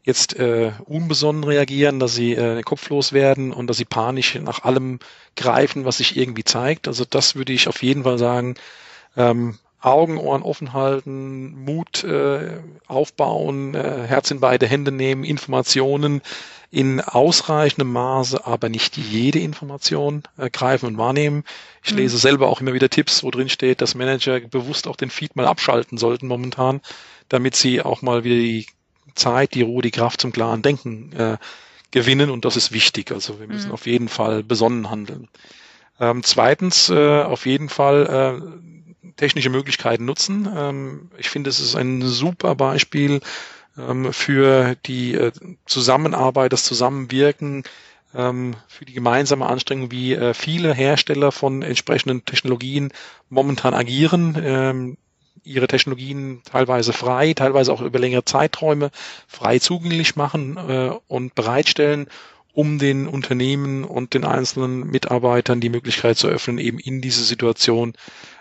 jetzt 0.04 0.36
äh, 0.38 0.72
unbesonnen 0.84 1.44
reagieren, 1.44 2.00
dass 2.00 2.14
sie 2.14 2.32
äh, 2.32 2.62
kopflos 2.62 3.12
werden 3.12 3.52
und 3.52 3.66
dass 3.68 3.76
sie 3.76 3.84
panisch 3.84 4.34
nach 4.36 4.64
allem 4.64 5.00
greifen, 5.36 5.84
was 5.84 5.98
sich 5.98 6.16
irgendwie 6.16 6.44
zeigt. 6.44 6.88
Also 6.88 7.04
das 7.08 7.34
würde 7.34 7.52
ich 7.52 7.68
auf 7.68 7.82
jeden 7.82 8.04
Fall 8.04 8.18
sagen. 8.18 8.54
Ähm, 9.16 9.58
Augen, 9.80 10.18
Ohren 10.18 10.42
offen 10.42 10.72
halten, 10.72 11.64
Mut 11.64 12.02
äh, 12.02 12.58
aufbauen, 12.88 13.74
äh, 13.74 14.06
Herz 14.08 14.30
in 14.30 14.40
beide 14.40 14.66
Hände 14.66 14.90
nehmen, 14.90 15.22
Informationen 15.22 16.20
in 16.70 17.00
ausreichendem 17.00 17.92
Maße, 17.92 18.44
aber 18.44 18.68
nicht 18.68 18.96
jede 18.96 19.38
Information 19.38 20.24
äh, 20.36 20.50
greifen 20.50 20.86
und 20.86 20.98
wahrnehmen. 20.98 21.44
Ich 21.84 21.92
mhm. 21.92 21.98
lese 21.98 22.18
selber 22.18 22.48
auch 22.48 22.60
immer 22.60 22.74
wieder 22.74 22.90
Tipps, 22.90 23.22
wo 23.22 23.30
drin 23.30 23.48
steht, 23.48 23.80
dass 23.80 23.94
Manager 23.94 24.40
bewusst 24.40 24.88
auch 24.88 24.96
den 24.96 25.10
Feed 25.10 25.36
mal 25.36 25.46
abschalten 25.46 25.96
sollten 25.96 26.26
momentan, 26.26 26.80
damit 27.28 27.54
sie 27.54 27.80
auch 27.80 28.02
mal 28.02 28.24
wieder 28.24 28.36
die 28.36 28.66
Zeit, 29.18 29.54
die 29.54 29.62
Ruhe, 29.62 29.82
die 29.82 29.90
Kraft 29.90 30.20
zum 30.20 30.32
klaren 30.32 30.62
Denken 30.62 31.12
äh, 31.12 31.36
gewinnen 31.90 32.30
und 32.30 32.44
das 32.44 32.56
ist 32.56 32.72
wichtig. 32.72 33.12
Also 33.12 33.40
wir 33.40 33.46
müssen 33.46 33.68
mhm. 33.68 33.74
auf 33.74 33.86
jeden 33.86 34.08
Fall 34.08 34.42
besonnen 34.42 34.90
handeln. 34.90 35.28
Ähm, 36.00 36.22
zweitens, 36.22 36.88
äh, 36.90 37.22
auf 37.22 37.46
jeden 37.46 37.68
Fall 37.68 38.40
äh, 39.02 39.10
technische 39.16 39.50
Möglichkeiten 39.50 40.04
nutzen. 40.04 40.48
Ähm, 40.54 41.10
ich 41.16 41.28
finde, 41.28 41.50
es 41.50 41.60
ist 41.60 41.74
ein 41.74 42.02
super 42.02 42.54
Beispiel 42.54 43.20
ähm, 43.76 44.12
für 44.12 44.76
die 44.86 45.14
äh, 45.14 45.32
Zusammenarbeit, 45.66 46.52
das 46.52 46.64
Zusammenwirken, 46.64 47.64
ähm, 48.14 48.54
für 48.68 48.84
die 48.84 48.92
gemeinsame 48.94 49.46
Anstrengung, 49.46 49.90
wie 49.90 50.14
äh, 50.14 50.34
viele 50.34 50.72
Hersteller 50.72 51.32
von 51.32 51.62
entsprechenden 51.62 52.24
Technologien 52.24 52.92
momentan 53.28 53.74
agieren 53.74 54.96
ihre 55.44 55.66
Technologien 55.66 56.42
teilweise 56.44 56.92
frei, 56.92 57.32
teilweise 57.34 57.72
auch 57.72 57.80
über 57.80 57.98
längere 57.98 58.24
Zeiträume 58.24 58.90
frei 59.26 59.58
zugänglich 59.58 60.16
machen 60.16 60.56
äh, 60.56 60.90
und 61.06 61.34
bereitstellen, 61.34 62.08
um 62.52 62.78
den 62.78 63.06
Unternehmen 63.06 63.84
und 63.84 64.14
den 64.14 64.24
einzelnen 64.24 64.80
Mitarbeitern 64.88 65.60
die 65.60 65.68
Möglichkeit 65.68 66.16
zu 66.18 66.26
öffnen, 66.28 66.58
eben 66.58 66.78
in 66.78 67.00
diese 67.00 67.22
Situation 67.22 67.92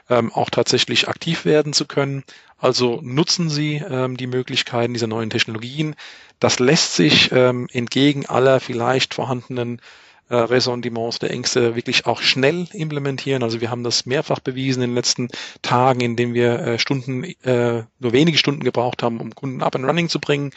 ähm, 0.10 0.32
auch 0.34 0.50
tatsächlich 0.50 1.08
aktiv 1.08 1.46
werden 1.46 1.74
zu 1.74 1.86
können. 1.86 2.24
Also 2.58 3.00
nutzen 3.04 3.50
Sie 3.50 3.76
ähm, 3.88 4.18
die 4.18 4.28
Möglichkeiten 4.28 4.94
dieser 4.94 5.08
neuen 5.08 5.30
Technologien. 5.30 5.96
Das 6.40 6.60
lässt 6.60 6.96
sich 6.96 7.32
ähm, 7.32 7.68
entgegen 7.72 8.26
aller 8.26 8.60
vielleicht 8.60 9.14
vorhandenen 9.14 9.82
äh, 10.30 10.36
Ressentiments 10.36 11.20
der 11.20 11.32
Ängste 11.32 11.76
wirklich 11.76 12.06
auch 12.06 12.22
schnell 12.22 12.68
implementieren. 12.74 13.44
Also 13.44 13.62
wir 13.62 13.70
haben 13.70 13.84
das 13.84 14.06
mehrfach 14.06 14.40
bewiesen 14.40 14.84
in 14.84 14.92
den 14.92 14.96
letzten 14.96 15.30
Tagen, 15.62 16.02
indem 16.02 16.34
wir 16.34 16.60
äh, 16.60 16.80
Stunden, 16.80 17.24
äh, 17.24 17.84
nur 18.00 18.14
wenige 18.14 18.38
Stunden 18.38 18.64
gebraucht 18.64 19.04
haben, 19.04 19.20
um 19.20 19.34
Kunden 19.34 19.64
up 19.64 19.76
and 19.76 19.86
running 19.86 20.10
zu 20.10 20.20
bringen. 20.20 20.52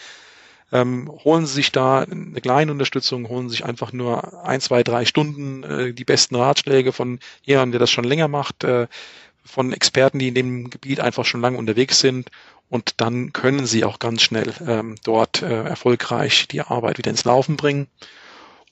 Ähm, 0.72 1.10
holen 1.24 1.46
Sie 1.46 1.54
sich 1.54 1.72
da 1.72 2.00
eine 2.00 2.40
kleine 2.40 2.70
Unterstützung, 2.70 3.28
holen 3.28 3.48
Sie 3.48 3.56
sich 3.56 3.64
einfach 3.64 3.92
nur 3.92 4.46
ein, 4.46 4.60
zwei, 4.60 4.84
drei 4.84 5.04
Stunden 5.04 5.64
äh, 5.64 5.92
die 5.92 6.04
besten 6.04 6.36
Ratschläge 6.36 6.92
von 6.92 7.18
jemandem, 7.42 7.72
der 7.72 7.80
das 7.80 7.90
schon 7.90 8.04
länger 8.04 8.28
macht. 8.28 8.62
Äh, 8.64 8.86
von 9.44 9.72
Experten, 9.72 10.18
die 10.18 10.28
in 10.28 10.34
dem 10.34 10.70
Gebiet 10.70 11.00
einfach 11.00 11.24
schon 11.24 11.40
lange 11.40 11.58
unterwegs 11.58 12.00
sind. 12.00 12.30
Und 12.68 13.00
dann 13.00 13.32
können 13.32 13.66
sie 13.66 13.84
auch 13.84 13.98
ganz 13.98 14.22
schnell 14.22 14.52
ähm, 14.66 14.94
dort 15.02 15.42
äh, 15.42 15.64
erfolgreich 15.64 16.46
die 16.46 16.60
Arbeit 16.60 16.98
wieder 16.98 17.10
ins 17.10 17.24
Laufen 17.24 17.56
bringen. 17.56 17.88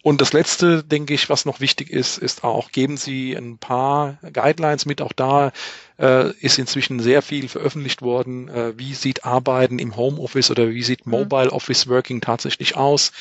Und 0.09 0.23
das 0.23 0.33
Letzte, 0.33 0.83
denke 0.83 1.13
ich, 1.13 1.29
was 1.29 1.45
noch 1.45 1.61
wichtig 1.61 1.91
ist, 1.91 2.17
ist 2.17 2.43
auch, 2.43 2.73
geben 2.73 2.97
Sie 2.97 3.35
ein 3.35 3.59
paar 3.59 4.17
Guidelines 4.33 4.87
mit. 4.87 5.03
Auch 5.03 5.13
da 5.13 5.53
äh, 5.99 6.33
ist 6.39 6.59
inzwischen 6.59 6.99
sehr 6.99 7.21
viel 7.21 7.47
veröffentlicht 7.47 8.01
worden. 8.01 8.49
Äh, 8.49 8.79
wie 8.79 8.95
sieht 8.95 9.27
Arbeiten 9.27 9.79
im 9.79 9.97
Homeoffice 9.97 10.51
oder 10.51 10.71
wie 10.71 10.83
sieht 10.83 11.05
mhm. 11.05 11.11
Mobile 11.11 11.53
Office 11.53 11.89
Working 11.89 12.23
tatsächlich 12.23 12.75
aus? 12.75 13.13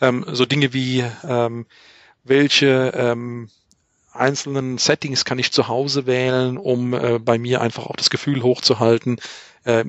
Ähm, 0.00 0.24
so 0.28 0.46
Dinge 0.46 0.72
wie, 0.72 1.04
ähm, 1.28 1.66
welche 2.22 2.92
ähm, 2.94 3.48
einzelnen 4.12 4.78
Settings 4.78 5.24
kann 5.24 5.40
ich 5.40 5.50
zu 5.50 5.66
Hause 5.66 6.06
wählen, 6.06 6.56
um 6.56 6.94
äh, 6.94 7.18
bei 7.18 7.38
mir 7.38 7.60
einfach 7.60 7.86
auch 7.86 7.96
das 7.96 8.10
Gefühl 8.10 8.44
hochzuhalten, 8.44 9.18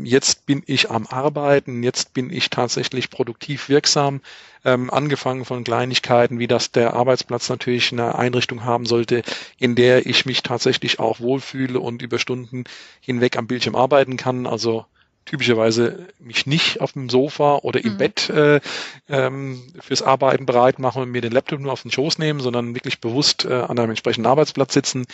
jetzt 0.03 0.45
bin 0.45 0.63
ich 0.65 0.91
am 0.91 1.07
Arbeiten, 1.07 1.83
jetzt 1.83 2.13
bin 2.13 2.31
ich 2.31 2.49
tatsächlich 2.49 3.09
produktiv 3.09 3.69
wirksam, 3.69 4.21
ähm, 4.65 4.89
angefangen 4.89 5.45
von 5.45 5.63
Kleinigkeiten, 5.63 6.39
wie 6.39 6.47
dass 6.47 6.71
der 6.71 6.93
Arbeitsplatz 6.93 7.49
natürlich 7.49 7.91
eine 7.91 8.15
Einrichtung 8.15 8.65
haben 8.65 8.85
sollte, 8.85 9.23
in 9.57 9.75
der 9.75 10.05
ich 10.05 10.25
mich 10.25 10.43
tatsächlich 10.43 10.99
auch 10.99 11.19
wohlfühle 11.19 11.79
und 11.79 12.01
über 12.01 12.19
Stunden 12.19 12.65
hinweg 12.99 13.37
am 13.37 13.47
Bildschirm 13.47 13.75
arbeiten 13.75 14.17
kann. 14.17 14.45
Also 14.47 14.85
typischerweise 15.29 16.07
mich 16.19 16.47
nicht 16.47 16.81
auf 16.81 16.93
dem 16.93 17.07
Sofa 17.07 17.57
oder 17.57 17.83
im 17.83 17.93
mhm. 17.93 17.97
Bett 17.97 18.29
äh, 18.29 18.59
ähm, 19.07 19.61
fürs 19.79 20.01
Arbeiten 20.01 20.47
bereit 20.47 20.79
machen 20.79 21.03
und 21.03 21.11
mir 21.11 21.21
den 21.21 21.31
Laptop 21.31 21.59
nur 21.59 21.71
auf 21.71 21.83
den 21.83 21.91
Schoß 21.91 22.17
nehmen, 22.17 22.39
sondern 22.39 22.73
wirklich 22.73 22.99
bewusst 22.99 23.45
äh, 23.45 23.53
an 23.53 23.77
einem 23.77 23.91
entsprechenden 23.91 24.25
Arbeitsplatz 24.27 24.73
sitzen. 24.73 25.05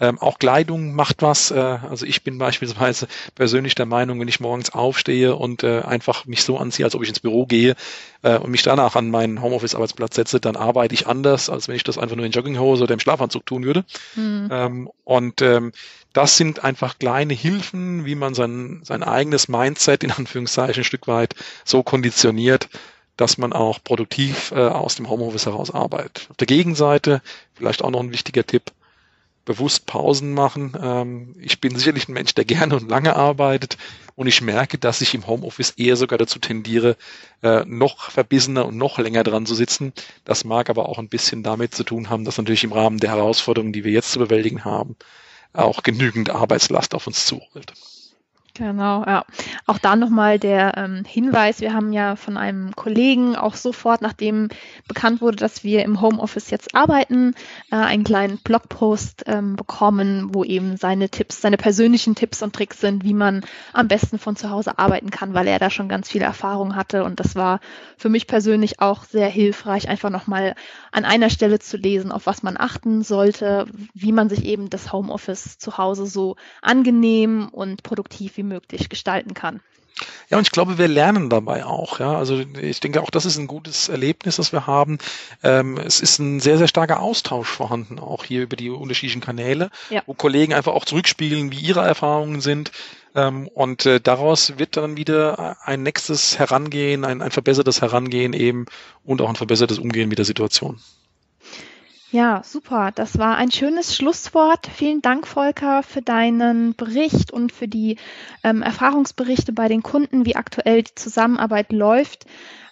Ähm, 0.00 0.18
auch 0.18 0.38
Kleidung 0.38 0.94
macht 0.94 1.22
was. 1.22 1.50
Äh, 1.50 1.58
also 1.58 2.06
ich 2.06 2.22
bin 2.22 2.38
beispielsweise 2.38 3.06
persönlich 3.34 3.74
der 3.74 3.86
Meinung, 3.86 4.20
wenn 4.20 4.28
ich 4.28 4.40
morgens 4.40 4.70
aufstehe 4.70 5.36
und 5.36 5.62
äh, 5.62 5.80
einfach 5.80 6.26
mich 6.26 6.42
so 6.42 6.58
anziehe, 6.58 6.84
als 6.84 6.94
ob 6.94 7.02
ich 7.02 7.08
ins 7.08 7.20
Büro 7.20 7.46
gehe 7.46 7.74
äh, 8.22 8.38
und 8.38 8.50
mich 8.50 8.62
danach 8.62 8.96
an 8.96 9.10
meinen 9.10 9.42
Homeoffice-Arbeitsplatz 9.42 10.16
setze, 10.16 10.40
dann 10.40 10.56
arbeite 10.56 10.94
ich 10.94 11.06
anders, 11.06 11.50
als 11.50 11.68
wenn 11.68 11.76
ich 11.76 11.84
das 11.84 11.98
einfach 11.98 12.16
nur 12.16 12.26
in 12.26 12.32
Jogginghose 12.32 12.84
oder 12.84 12.94
im 12.94 13.00
Schlafanzug 13.00 13.46
tun 13.46 13.64
würde. 13.64 13.84
Mhm. 14.14 14.48
Ähm, 14.50 14.90
und 15.04 15.42
ähm, 15.42 15.72
das 16.12 16.36
sind 16.36 16.62
einfach 16.62 16.98
kleine 16.98 17.34
Hilfen, 17.34 18.04
wie 18.04 18.14
man 18.14 18.34
sein, 18.34 18.80
sein 18.84 19.02
eigenes 19.02 19.48
Mindset 19.48 20.04
in 20.04 20.10
Anführungszeichen 20.10 20.82
ein 20.82 20.84
Stück 20.84 21.06
weit 21.06 21.34
so 21.64 21.82
konditioniert, 21.82 22.68
dass 23.16 23.38
man 23.38 23.52
auch 23.52 23.82
produktiv 23.82 24.52
äh, 24.52 24.60
aus 24.60 24.96
dem 24.96 25.08
Homeoffice 25.08 25.46
heraus 25.46 25.70
arbeitet. 25.70 26.26
Auf 26.30 26.36
der 26.36 26.46
Gegenseite, 26.46 27.22
vielleicht 27.54 27.82
auch 27.82 27.90
noch 27.90 28.00
ein 28.00 28.12
wichtiger 28.12 28.46
Tipp, 28.46 28.72
bewusst 29.44 29.86
Pausen 29.86 30.32
machen. 30.34 30.76
Ähm, 30.80 31.34
ich 31.40 31.60
bin 31.60 31.76
sicherlich 31.76 32.08
ein 32.08 32.12
Mensch, 32.12 32.34
der 32.34 32.44
gerne 32.44 32.76
und 32.76 32.88
lange 32.88 33.16
arbeitet 33.16 33.76
und 34.14 34.26
ich 34.26 34.40
merke, 34.40 34.78
dass 34.78 35.00
ich 35.00 35.14
im 35.14 35.26
Homeoffice 35.26 35.70
eher 35.70 35.96
sogar 35.96 36.18
dazu 36.18 36.38
tendiere, 36.38 36.96
äh, 37.42 37.64
noch 37.66 38.10
verbissener 38.10 38.66
und 38.66 38.76
noch 38.76 38.98
länger 38.98 39.24
dran 39.24 39.46
zu 39.46 39.54
sitzen. 39.54 39.92
Das 40.24 40.44
mag 40.44 40.70
aber 40.70 40.88
auch 40.88 40.98
ein 40.98 41.08
bisschen 41.08 41.42
damit 41.42 41.74
zu 41.74 41.84
tun 41.84 42.10
haben, 42.10 42.24
dass 42.24 42.38
natürlich 42.38 42.64
im 42.64 42.72
Rahmen 42.72 42.98
der 42.98 43.10
Herausforderungen, 43.10 43.72
die 43.72 43.84
wir 43.84 43.92
jetzt 43.92 44.12
zu 44.12 44.18
bewältigen 44.18 44.64
haben, 44.64 44.96
auch 45.52 45.82
genügend 45.82 46.30
Arbeitslast 46.30 46.94
auf 46.94 47.06
uns 47.06 47.26
zurollt. 47.26 47.72
Genau, 48.54 49.02
ja. 49.06 49.24
Auch 49.66 49.78
da 49.78 49.96
nochmal 49.96 50.38
der 50.38 50.76
ähm, 50.76 51.04
Hinweis, 51.06 51.62
wir 51.62 51.72
haben 51.72 51.90
ja 51.94 52.16
von 52.16 52.36
einem 52.36 52.76
Kollegen 52.76 53.34
auch 53.34 53.54
sofort, 53.54 54.02
nachdem 54.02 54.50
bekannt 54.86 55.22
wurde, 55.22 55.36
dass 55.36 55.64
wir 55.64 55.82
im 55.84 56.02
Homeoffice 56.02 56.50
jetzt 56.50 56.74
arbeiten, 56.74 57.34
äh, 57.70 57.76
einen 57.76 58.04
kleinen 58.04 58.36
Blogpost 58.36 59.22
ähm, 59.26 59.56
bekommen, 59.56 60.34
wo 60.34 60.44
eben 60.44 60.76
seine 60.76 61.08
Tipps, 61.08 61.40
seine 61.40 61.56
persönlichen 61.56 62.14
Tipps 62.14 62.42
und 62.42 62.54
Tricks 62.54 62.78
sind, 62.78 63.04
wie 63.04 63.14
man 63.14 63.42
am 63.72 63.88
besten 63.88 64.18
von 64.18 64.36
zu 64.36 64.50
Hause 64.50 64.78
arbeiten 64.78 65.08
kann, 65.08 65.32
weil 65.32 65.46
er 65.46 65.58
da 65.58 65.70
schon 65.70 65.88
ganz 65.88 66.10
viele 66.10 66.26
Erfahrungen 66.26 66.76
hatte. 66.76 67.04
Und 67.04 67.20
das 67.20 67.34
war 67.34 67.58
für 67.96 68.10
mich 68.10 68.26
persönlich 68.26 68.80
auch 68.80 69.04
sehr 69.04 69.28
hilfreich, 69.30 69.88
einfach 69.88 70.10
nochmal 70.10 70.56
an 70.90 71.06
einer 71.06 71.30
Stelle 71.30 71.58
zu 71.58 71.78
lesen, 71.78 72.12
auf 72.12 72.26
was 72.26 72.42
man 72.42 72.58
achten 72.58 73.02
sollte, 73.02 73.64
wie 73.94 74.12
man 74.12 74.28
sich 74.28 74.44
eben 74.44 74.68
das 74.68 74.92
Homeoffice 74.92 75.56
zu 75.56 75.78
Hause 75.78 76.04
so 76.04 76.36
angenehm 76.60 77.48
und 77.50 77.82
produktiv 77.82 78.36
wie 78.36 78.41
möglich 78.42 78.88
gestalten 78.88 79.34
kann. 79.34 79.60
Ja, 80.30 80.38
und 80.38 80.46
ich 80.46 80.50
glaube, 80.50 80.78
wir 80.78 80.88
lernen 80.88 81.28
dabei 81.28 81.64
auch. 81.64 82.00
Ja, 82.00 82.16
also 82.16 82.42
ich 82.60 82.80
denke 82.80 83.02
auch, 83.02 83.10
das 83.10 83.26
ist 83.26 83.36
ein 83.36 83.46
gutes 83.46 83.88
Erlebnis, 83.88 84.36
das 84.36 84.52
wir 84.52 84.66
haben. 84.66 84.98
Ähm, 85.42 85.76
es 85.76 86.00
ist 86.00 86.18
ein 86.18 86.40
sehr, 86.40 86.58
sehr 86.58 86.68
starker 86.68 87.00
Austausch 87.00 87.48
vorhanden, 87.48 87.98
auch 87.98 88.24
hier 88.24 88.42
über 88.42 88.56
die 88.56 88.70
unterschiedlichen 88.70 89.20
Kanäle, 89.20 89.70
ja. 89.90 90.02
wo 90.06 90.14
Kollegen 90.14 90.54
einfach 90.54 90.72
auch 90.72 90.84
zurückspielen, 90.84 91.52
wie 91.52 91.60
ihre 91.60 91.80
Erfahrungen 91.80 92.40
sind. 92.40 92.72
Ähm, 93.14 93.48
und 93.48 93.84
äh, 93.84 94.00
daraus 94.00 94.58
wird 94.58 94.76
dann 94.76 94.96
wieder 94.96 95.58
ein 95.62 95.82
nächstes 95.82 96.38
Herangehen, 96.38 97.04
ein, 97.04 97.20
ein 97.20 97.30
verbessertes 97.30 97.82
Herangehen 97.82 98.32
eben 98.32 98.66
und 99.04 99.20
auch 99.20 99.28
ein 99.28 99.36
verbessertes 99.36 99.78
Umgehen 99.78 100.08
mit 100.08 100.18
der 100.18 100.24
Situation. 100.24 100.80
Ja, 102.12 102.42
super. 102.44 102.92
Das 102.94 103.16
war 103.16 103.36
ein 103.36 103.50
schönes 103.50 103.96
Schlusswort. 103.96 104.66
Vielen 104.66 105.00
Dank, 105.00 105.26
Volker, 105.26 105.82
für 105.82 106.02
deinen 106.02 106.74
Bericht 106.74 107.30
und 107.32 107.52
für 107.52 107.68
die 107.68 107.96
ähm, 108.44 108.60
Erfahrungsberichte 108.60 109.54
bei 109.54 109.66
den 109.66 109.82
Kunden, 109.82 110.26
wie 110.26 110.36
aktuell 110.36 110.82
die 110.82 110.94
Zusammenarbeit 110.94 111.72
läuft. 111.72 112.26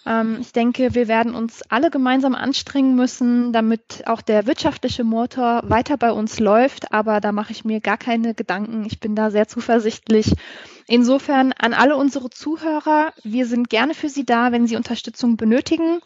Ähm, 0.05 0.37
ich 0.41 0.53
denke, 0.53 0.93
wir 0.93 1.07
werden 1.07 1.33
uns 1.33 1.63
alle 1.69 1.89
gemeinsam 1.89 2.35
anstrengen 2.35 2.93
müssen, 2.93 3.51
damit 3.51 4.03
auch 4.05 4.21
der 4.21 4.45
wirtschaftliche 4.45 5.03
Motor 5.03 5.63
weiter 5.65 5.97
bei 5.97 6.11
uns 6.11 6.39
läuft. 6.39 6.91
Aber 6.93 7.19
da 7.19 7.31
mache 7.31 7.51
ich 7.51 7.65
mir 7.65 7.81
gar 7.81 7.97
keine 7.97 8.35
Gedanken. 8.35 8.85
Ich 8.85 8.99
bin 8.99 9.15
da 9.15 9.31
sehr 9.31 9.47
zuversichtlich. 9.47 10.35
Insofern 10.85 11.51
an 11.53 11.73
alle 11.73 11.97
unsere 11.97 12.29
Zuhörer, 12.29 13.11
wir 13.23 13.47
sind 13.47 13.71
gerne 13.71 13.95
für 13.95 14.09
Sie 14.09 14.23
da, 14.23 14.51
wenn 14.51 14.67
Sie 14.67 14.75
Unterstützung 14.75 15.35
benötigen. 15.35 15.99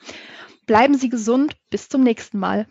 Bleiben 0.68 0.96
Sie 0.96 1.10
gesund. 1.10 1.58
Bis 1.70 1.90
zum 1.90 2.02
nächsten 2.02 2.40
Mal. 2.40 2.66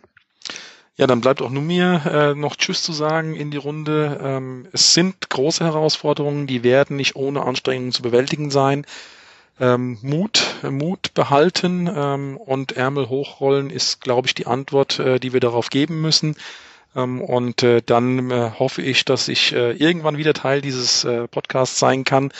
Ja, 0.97 1.07
dann 1.07 1.19
bleibt 1.19 1.41
auch 1.41 1.49
nur 1.49 1.61
mir 1.61 2.01
äh, 2.05 2.35
noch 2.35 2.55
Tschüss 2.55 2.81
zu 2.81 2.93
sagen 2.93 3.35
in 3.35 3.51
die 3.51 3.57
Runde. 3.57 4.17
Ähm, 4.23 4.67
es 4.71 4.93
sind 4.93 5.29
große 5.29 5.63
Herausforderungen, 5.63 6.47
die 6.47 6.63
werden 6.63 6.95
nicht 6.95 7.17
ohne 7.17 7.43
Anstrengungen 7.43 7.91
zu 7.91 8.01
bewältigen 8.01 8.49
sein. 8.49 8.85
Ähm, 9.59 9.97
Mut, 10.01 10.55
Mut 10.69 11.13
behalten 11.13 11.89
ähm, 11.93 12.37
und 12.37 12.73
Ärmel 12.73 13.09
hochrollen 13.09 13.69
ist, 13.69 14.01
glaube 14.01 14.27
ich, 14.27 14.35
die 14.35 14.47
Antwort, 14.47 14.99
äh, 14.99 15.19
die 15.19 15.33
wir 15.33 15.41
darauf 15.41 15.69
geben 15.69 16.01
müssen. 16.01 16.35
Ähm, 16.95 17.19
und 17.21 17.61
äh, 17.61 17.81
dann 17.85 18.31
äh, 18.31 18.51
hoffe 18.57 18.81
ich, 18.81 19.03
dass 19.03 19.27
ich 19.27 19.53
äh, 19.53 19.73
irgendwann 19.73 20.17
wieder 20.17 20.33
Teil 20.33 20.61
dieses 20.61 21.03
äh, 21.03 21.27
Podcasts 21.27 21.77
sein 21.77 22.05
kann. 22.05 22.31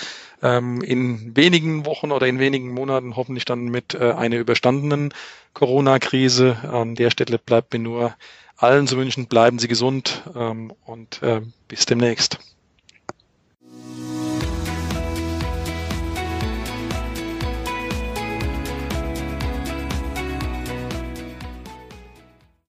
Ähm, 0.41 0.81
in 0.81 1.35
wenigen 1.35 1.85
Wochen 1.85 2.11
oder 2.13 2.27
in 2.27 2.39
wenigen 2.39 2.73
Monaten 2.73 3.17
hoffentlich 3.17 3.45
dann 3.45 3.65
mit 3.65 3.95
äh, 3.95 4.13
einer 4.13 4.37
überstandenen 4.37 5.13
Corona-Krise. 5.53 6.57
An 6.71 6.95
der 6.95 7.11
Stelle 7.11 7.37
bleibt 7.37 7.73
mir 7.73 7.79
nur 7.79 8.15
allen 8.57 8.87
zu 8.87 8.97
wünschen, 8.97 9.27
bleiben 9.27 9.59
Sie 9.59 9.67
gesund 9.67 10.23
ähm, 10.35 10.73
und 10.85 11.21
äh, 11.21 11.41
bis 11.67 11.85
demnächst. 11.85 12.39